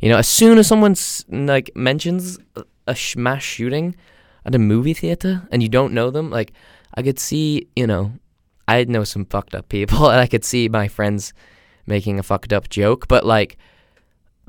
You 0.00 0.08
know, 0.08 0.18
as 0.18 0.28
soon 0.28 0.58
as 0.58 0.66
someone 0.66 0.94
like 1.28 1.70
mentions 1.74 2.38
a 2.86 2.94
sh- 2.94 3.16
mass 3.16 3.42
shooting 3.42 3.96
at 4.44 4.54
a 4.54 4.58
movie 4.58 4.94
theater 4.94 5.46
and 5.50 5.62
you 5.62 5.68
don't 5.68 5.92
know 5.92 6.10
them, 6.10 6.30
like 6.30 6.52
I 6.94 7.02
could 7.02 7.18
see, 7.18 7.68
you 7.76 7.86
know, 7.86 8.12
I 8.68 8.84
know 8.84 9.04
some 9.04 9.24
fucked 9.26 9.54
up 9.54 9.68
people 9.68 10.08
and 10.10 10.20
I 10.20 10.26
could 10.26 10.44
see 10.44 10.68
my 10.68 10.88
friends 10.88 11.32
making 11.86 12.18
a 12.18 12.22
fucked 12.22 12.52
up 12.52 12.68
joke, 12.68 13.08
but 13.08 13.24
like 13.24 13.58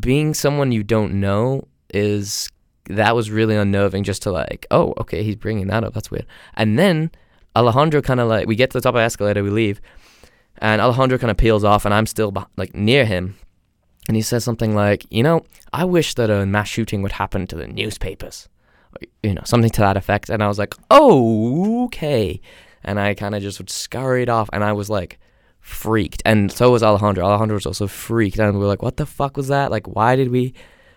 being 0.02 0.34
someone 0.34 0.72
you 0.72 0.84
don't 0.84 1.14
know 1.14 1.68
is 1.94 2.50
that 2.90 3.16
was 3.16 3.32
really 3.32 3.56
unnerving 3.56 4.04
just 4.04 4.24
to 4.24 4.32
like, 4.32 4.66
oh, 4.72 4.94
okay, 4.98 5.24
he's 5.24 5.36
bringing 5.36 5.68
that 5.68 5.84
up. 5.84 5.94
That's 5.94 6.12
weird. 6.12 6.26
And 6.56 6.78
then 6.78 7.12
Alejandro 7.56 8.02
kind 8.02 8.20
of 8.20 8.28
like, 8.28 8.48
we 8.48 8.56
get 8.56 8.72
to 8.72 8.78
the 8.78 8.82
top 8.82 8.96
of 8.96 9.00
the 9.00 9.04
escalator, 9.04 9.44
we 9.44 9.50
leave, 9.50 9.82
and 10.58 10.82
Alejandro 10.82 11.18
kind 11.18 11.32
of 11.32 11.38
peels 11.38 11.64
off, 11.64 11.86
and 11.86 11.94
I'm 11.94 12.06
still 12.06 12.34
like 12.58 12.74
near 12.76 13.06
him. 13.06 13.36
And 14.08 14.16
he 14.16 14.22
says 14.22 14.44
something 14.44 14.76
like, 14.76 15.06
you 15.10 15.24
know, 15.24 15.46
I 15.72 15.86
wish 15.86 16.16
that 16.16 16.30
a 16.30 16.46
mass 16.46 16.68
shooting 16.68 17.02
would 17.04 17.14
happen 17.14 17.48
to 17.48 17.56
the 17.56 17.68
newspapers, 17.68 18.50
you 19.22 19.34
know, 19.34 19.44
something 19.46 19.70
to 19.72 19.82
that 19.82 19.98
effect. 19.98 20.30
And 20.30 20.44
I 20.44 20.48
was 20.48 20.60
like, 20.60 20.76
oh, 20.92 21.86
okay. 21.86 22.42
And 22.84 23.00
I 23.00 23.14
kind 23.14 23.34
of 23.34 23.42
just 23.42 23.70
scurried 23.70 24.30
off, 24.30 24.50
and 24.52 24.64
I 24.64 24.74
was 24.74 24.90
like, 24.90 25.20
freaked. 25.62 26.22
And 26.26 26.52
so 26.52 26.72
was 26.72 26.84
Alejandro. 26.84 27.24
Alejandro 27.24 27.56
was 27.56 27.66
also 27.66 27.88
freaked. 27.88 28.38
And 28.38 28.54
we 28.54 28.60
were 28.60 28.68
like, 28.68 28.82
what 28.82 28.98
the 28.98 29.06
fuck 29.06 29.38
was 29.38 29.48
that? 29.48 29.72
Like, 29.72 29.88
why 29.88 30.18
did 30.18 30.30
we, 30.30 30.54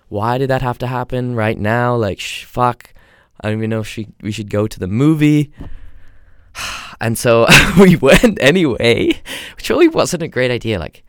why 0.08 0.38
did 0.38 0.50
that 0.50 0.62
have 0.62 0.78
to 0.78 0.88
happen 0.88 1.36
right 1.36 1.56
now? 1.56 1.94
Like, 1.94 2.18
sh- 2.18 2.44
fuck. 2.44 2.92
I 3.40 3.48
don't 3.48 3.58
even 3.58 3.70
know 3.70 3.80
if 3.80 3.86
she, 3.86 4.08
we 4.20 4.32
should 4.32 4.50
go 4.50 4.66
to 4.66 4.78
the 4.80 4.88
movie. 4.88 5.52
And 6.98 7.18
so 7.18 7.46
we 7.78 7.96
went 7.96 8.38
anyway, 8.40 9.08
which 9.56 9.68
really 9.68 9.86
wasn't 9.86 10.22
a 10.22 10.28
great 10.28 10.50
idea. 10.50 10.78
Like, 10.78 11.04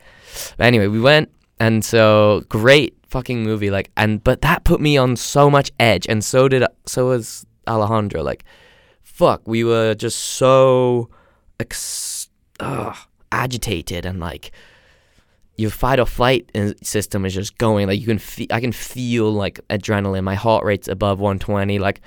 anyway, 0.58 0.86
we 0.86 1.00
went. 1.00 1.30
And 1.58 1.82
so 1.82 2.42
great 2.50 2.94
fucking 3.08 3.42
movie. 3.42 3.70
Like, 3.70 3.90
and, 3.96 4.22
but 4.22 4.42
that 4.42 4.64
put 4.64 4.82
me 4.82 4.98
on 4.98 5.16
so 5.16 5.48
much 5.48 5.72
edge. 5.80 6.06
And 6.06 6.22
so 6.22 6.46
did, 6.46 6.62
so 6.84 7.06
was 7.06 7.46
Alejandro. 7.66 8.22
Like, 8.22 8.44
fuck, 9.02 9.48
we 9.48 9.64
were 9.64 9.94
just 9.94 10.18
so, 10.18 11.08
ex- 11.58 12.28
ugh, 12.60 12.96
agitated 13.32 14.06
and 14.06 14.20
like 14.20 14.52
your 15.56 15.70
fight 15.70 15.98
or 15.98 16.06
flight 16.06 16.50
uh, 16.54 16.72
system 16.82 17.26
is 17.26 17.34
just 17.34 17.58
going 17.58 17.86
like 17.88 18.00
you 18.00 18.06
can 18.06 18.18
feel 18.18 18.46
I 18.50 18.60
can 18.60 18.72
feel 18.72 19.30
like 19.30 19.60
adrenaline 19.68 20.22
my 20.22 20.34
heart 20.34 20.64
rate's 20.64 20.88
above 20.88 21.18
120 21.18 21.78
like 21.78 22.00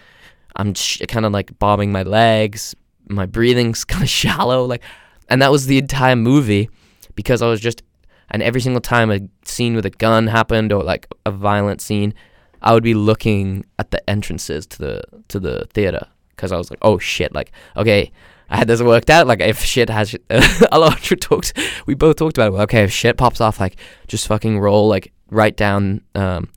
I'm 0.56 0.74
sh- 0.74 1.02
kind 1.08 1.26
of 1.26 1.32
like 1.32 1.60
bobbing 1.60 1.92
my 1.92 2.04
legs 2.04 2.76
my 3.16 3.26
breathing's 3.26 3.84
kind 3.92 4.04
of 4.04 4.10
shallow 4.10 4.66
like 4.66 4.82
and 5.30 5.42
that 5.42 5.52
was 5.52 5.66
the 5.66 5.78
entire 5.78 6.16
movie 6.16 6.70
because 7.16 7.42
I 7.42 7.48
was 7.48 7.62
just 7.62 7.84
and 8.30 8.42
every 8.42 8.62
single 8.62 8.82
time 8.82 9.12
a 9.12 9.20
scene 9.44 9.76
with 9.76 9.86
a 9.86 9.90
gun 9.90 10.28
happened 10.28 10.72
or 10.72 10.84
like 10.84 11.08
a 11.26 11.32
violent 11.32 11.82
scene 11.82 12.14
I 12.62 12.74
would 12.74 12.84
be 12.84 12.94
looking 12.94 13.66
at 13.80 13.92
the 13.92 14.08
entrances 14.10 14.66
to 14.68 14.78
the 14.78 15.04
to 15.30 15.40
the 15.40 15.68
theater 15.74 16.08
because 16.36 16.52
I 16.52 16.58
was 16.58 16.70
like 16.70 16.80
oh 16.82 16.98
shit 16.98 17.34
like 17.34 17.52
okay 17.76 18.12
I 18.52 18.58
had 18.58 18.68
this 18.68 18.82
worked 18.82 19.10
out. 19.10 19.28
Like 19.28 19.40
if 19.40 19.64
shit 19.64 19.90
has, 19.90 20.12
Alondra 20.12 21.20
talked. 21.22 21.58
We 21.86 21.94
both 21.96 22.18
talked 22.18 22.38
about 22.38 22.54
it. 22.54 22.64
Okay, 22.64 22.84
if 22.84 22.92
shit 22.92 23.16
pops 23.16 23.40
off, 23.40 23.62
like 23.62 23.78
just 24.08 24.28
fucking 24.28 24.60
roll 24.60 24.90
like 24.90 25.14
right 25.30 25.56
down, 25.56 26.02
um, 26.16 26.50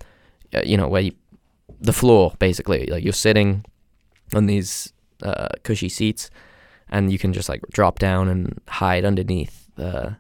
you 0.65 0.77
know 0.77 0.89
where 0.89 1.03
you, 1.03 1.13
the 1.81 1.93
floor 1.93 2.35
basically. 2.41 2.87
Like 2.87 3.05
you're 3.05 3.13
sitting 3.13 3.65
on 4.35 4.47
these 4.47 4.93
uh, 5.25 5.49
cushy 5.63 5.89
seats, 5.89 6.31
and 6.89 7.13
you 7.13 7.19
can 7.19 7.33
just 7.33 7.49
like 7.49 7.63
drop 7.73 7.99
down 7.99 8.29
and 8.29 8.61
hide 8.69 9.05
underneath, 9.05 9.71
uh, 9.79 10.11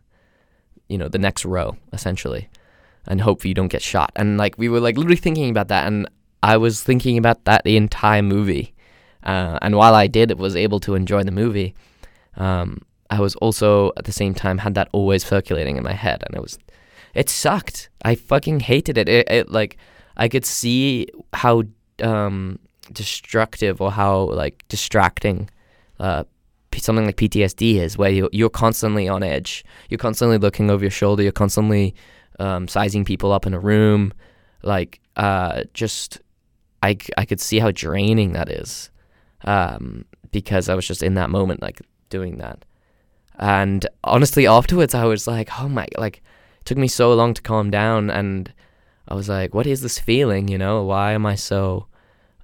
you 0.89 0.99
know, 0.99 1.09
the 1.09 1.19
next 1.19 1.45
row 1.45 1.77
essentially, 1.93 2.49
and 3.07 3.21
hope 3.21 3.45
you 3.45 3.55
don't 3.55 3.69
get 3.69 3.83
shot. 3.83 4.13
And 4.17 4.39
like 4.39 4.57
we 4.59 4.69
were 4.69 4.81
like 4.81 4.97
literally 4.97 5.17
thinking 5.17 5.51
about 5.51 5.69
that, 5.69 5.87
and 5.87 6.09
I 6.43 6.57
was 6.57 6.83
thinking 6.83 7.19
about 7.19 7.45
that 7.45 7.65
the 7.65 7.77
entire 7.77 8.23
movie 8.23 8.75
uh, 9.25 9.59
and 9.63 9.75
while 9.77 9.95
I 9.95 10.07
did 10.07 10.39
was 10.39 10.55
able 10.55 10.81
to 10.81 10.95
enjoy 10.95 11.25
the 11.25 11.33
movie, 11.33 11.75
um, 12.37 12.83
I 13.11 13.21
was 13.21 13.35
also 13.37 13.93
at 13.97 14.05
the 14.05 14.13
same 14.13 14.35
time 14.35 14.59
had 14.59 14.75
that 14.75 14.89
always 14.93 15.25
circulating 15.25 15.77
in 15.77 15.83
my 15.83 15.93
head, 15.93 16.23
and 16.27 16.37
it 16.37 16.43
was, 16.43 16.59
it 17.15 17.31
sucked. 17.31 17.89
I 18.05 18.15
fucking 18.15 18.61
hated 18.61 18.99
it. 18.99 19.09
It, 19.09 19.31
it 19.31 19.51
like 19.51 19.79
I 20.17 20.29
could 20.29 20.45
see 20.45 21.09
how 21.33 21.63
um, 22.03 22.59
destructive 22.93 23.81
or 23.81 23.93
how 23.93 24.31
like 24.31 24.65
distracting 24.69 25.51
uh, 25.99 26.25
something 26.77 27.07
like 27.07 27.17
PTSD 27.17 27.77
is, 27.77 27.97
where 27.97 28.11
you're, 28.11 28.29
you're 28.33 28.51
constantly 28.51 29.09
on 29.09 29.23
edge. 29.23 29.65
You're 29.89 29.99
constantly 29.99 30.39
looking 30.39 30.71
over 30.71 30.83
your 30.83 30.91
shoulder. 30.91 31.23
You're 31.23 31.33
constantly 31.33 31.95
um, 32.41 32.67
sizing 32.69 33.05
people 33.05 33.33
up 33.33 33.47
in 33.47 33.55
a 33.55 33.61
room. 33.61 34.13
Like 34.63 35.01
uh, 35.17 35.65
just 35.73 36.21
I 36.83 36.97
I 37.17 37.25
could 37.25 37.41
see 37.41 37.59
how 37.59 37.71
draining 37.71 38.33
that 38.33 38.49
is 38.49 38.91
um, 39.45 40.05
because 40.33 40.69
I 40.69 40.75
was 40.75 40.87
just 40.87 41.03
in 41.03 41.15
that 41.15 41.31
moment, 41.31 41.63
like 41.63 41.81
doing 42.11 42.39
that. 42.39 42.65
And 43.39 43.87
honestly, 44.05 44.47
afterwards, 44.47 44.95
I 44.95 45.05
was 45.05 45.27
like, 45.27 45.49
oh 45.61 45.69
my, 45.69 45.87
like, 45.99 46.19
it 46.61 46.65
took 46.65 46.79
me 46.79 46.89
so 46.89 47.13
long 47.15 47.35
to 47.35 47.43
calm 47.43 47.71
down. 47.71 48.11
And 48.11 48.53
I 49.09 49.15
was 49.15 49.29
like, 49.29 49.55
what 49.55 49.67
is 49.67 49.81
this 49.81 49.99
feeling? 49.99 50.49
You 50.49 50.59
know, 50.59 50.85
why 50.85 51.13
am 51.13 51.27
I 51.27 51.35
so 51.35 51.87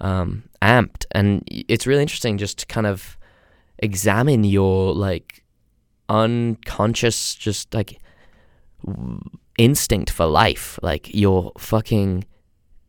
um, 0.01 0.45
amped? 0.63 1.07
And 1.13 1.43
it's 1.49 1.87
really 1.87 2.03
interesting 2.03 2.39
just 2.39 2.59
to 2.61 2.67
kind 2.67 2.87
of 2.87 3.19
examine 3.79 4.45
your, 4.45 4.95
like, 4.95 5.45
unconscious, 6.09 7.35
just 7.35 7.75
like, 7.75 7.99
instinct 9.59 10.11
for 10.11 10.27
life. 10.27 10.79
Like, 10.83 11.15
you're 11.15 11.53
fucking, 11.59 12.25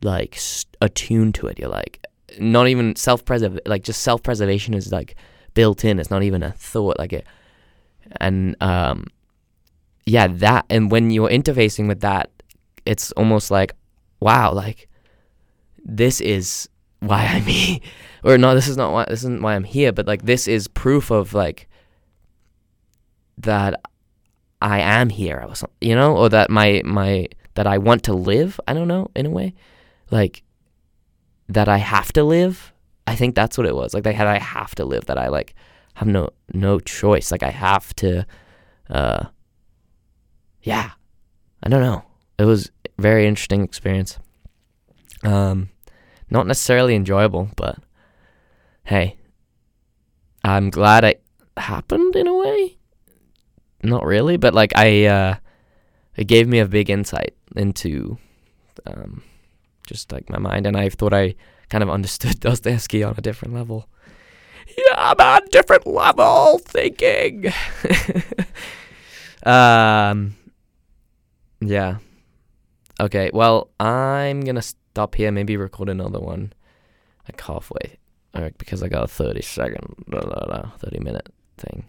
like, 0.02 0.38
attuned 0.80 1.34
to 1.36 1.46
it. 1.46 1.58
You're 1.58 1.68
like, 1.68 2.04
not 2.38 2.68
even 2.68 2.96
self 2.96 3.24
preserve 3.24 3.58
like 3.66 3.82
just 3.82 4.02
self 4.02 4.22
preservation 4.22 4.74
is 4.74 4.92
like 4.92 5.16
built 5.54 5.84
in. 5.84 5.98
It's 5.98 6.10
not 6.10 6.22
even 6.22 6.42
a 6.42 6.52
thought 6.52 6.98
like 6.98 7.12
it. 7.12 7.26
And 8.20 8.56
um, 8.60 9.06
yeah, 10.06 10.26
that 10.28 10.66
and 10.70 10.90
when 10.90 11.10
you're 11.10 11.28
interfacing 11.28 11.88
with 11.88 12.00
that, 12.00 12.30
it's 12.84 13.12
almost 13.12 13.50
like, 13.50 13.72
wow, 14.20 14.52
like 14.52 14.88
this 15.84 16.20
is 16.20 16.68
why 17.02 17.24
I'm 17.24 17.42
here, 17.42 17.80
or 18.22 18.38
no, 18.38 18.54
this 18.54 18.68
is 18.68 18.76
not 18.76 18.92
why 18.92 19.04
this 19.08 19.20
isn't 19.20 19.42
why 19.42 19.54
I'm 19.54 19.64
here, 19.64 19.92
but 19.92 20.06
like 20.06 20.22
this 20.22 20.46
is 20.46 20.68
proof 20.68 21.10
of 21.10 21.34
like 21.34 21.68
that 23.38 23.80
I 24.60 24.78
am 24.78 25.08
here, 25.08 25.44
you 25.80 25.96
know, 25.96 26.16
or 26.16 26.28
that 26.28 26.48
my 26.48 26.82
my 26.84 27.28
that 27.54 27.66
I 27.66 27.78
want 27.78 28.04
to 28.04 28.14
live. 28.14 28.60
I 28.68 28.74
don't 28.74 28.86
know 28.86 29.10
in 29.16 29.26
a 29.26 29.30
way, 29.30 29.54
like 30.10 30.44
that 31.48 31.68
I 31.68 31.78
have 31.78 32.12
to 32.12 32.22
live. 32.22 32.72
I 33.08 33.16
think 33.16 33.34
that's 33.34 33.58
what 33.58 33.66
it 33.66 33.74
was. 33.74 33.94
Like 33.94 34.06
had 34.06 34.28
I 34.28 34.38
have 34.38 34.74
to 34.76 34.84
live 34.84 35.06
that 35.06 35.18
I 35.18 35.26
like 35.26 35.54
have 35.94 36.06
no 36.06 36.30
no 36.54 36.78
choice. 36.78 37.32
Like 37.32 37.42
I 37.42 37.50
have 37.50 37.94
to 37.96 38.24
uh 38.88 39.24
yeah. 40.62 40.92
I 41.64 41.68
don't 41.68 41.82
know. 41.82 42.04
It 42.38 42.44
was 42.44 42.70
very 42.96 43.26
interesting 43.26 43.64
experience. 43.64 44.20
Um 45.24 45.71
not 46.32 46.46
necessarily 46.46 46.94
enjoyable, 46.94 47.50
but 47.56 47.76
hey. 48.84 49.16
I'm 50.42 50.70
glad 50.70 51.04
it 51.04 51.22
happened 51.56 52.16
in 52.16 52.26
a 52.26 52.34
way. 52.34 52.78
Not 53.82 54.04
really, 54.04 54.38
but 54.38 54.54
like 54.54 54.72
I 54.74 55.04
uh 55.04 55.34
it 56.16 56.24
gave 56.24 56.48
me 56.48 56.58
a 56.58 56.66
big 56.66 56.90
insight 56.90 57.34
into 57.54 58.18
um 58.86 59.22
just 59.86 60.10
like 60.10 60.30
my 60.30 60.38
mind, 60.38 60.66
and 60.66 60.76
I 60.76 60.88
thought 60.88 61.12
I 61.12 61.34
kind 61.68 61.82
of 61.82 61.90
understood 61.90 62.40
Dostoevsky 62.40 63.04
on 63.04 63.14
a 63.16 63.20
different 63.20 63.54
level. 63.54 63.88
Yeah, 64.66 64.94
I'm 64.96 65.20
on 65.20 65.42
a 65.42 65.50
different 65.50 65.86
level 65.86 66.58
thinking. 66.58 67.52
um, 69.42 70.36
yeah. 71.60 71.98
Okay, 73.00 73.30
well, 73.34 73.70
I'm 73.78 74.40
gonna 74.42 74.62
stop 74.92 75.14
here. 75.14 75.32
Maybe 75.32 75.56
record 75.56 75.88
another 75.88 76.20
one 76.20 76.52
like 77.26 77.40
halfway, 77.40 77.98
because 78.58 78.82
I 78.82 78.88
got 78.88 79.04
a 79.04 79.08
thirty 79.08 79.42
second, 79.42 80.04
blah, 80.06 80.20
blah, 80.20 80.44
blah, 80.46 80.70
thirty 80.78 81.00
minute 81.00 81.28
thing. 81.56 81.86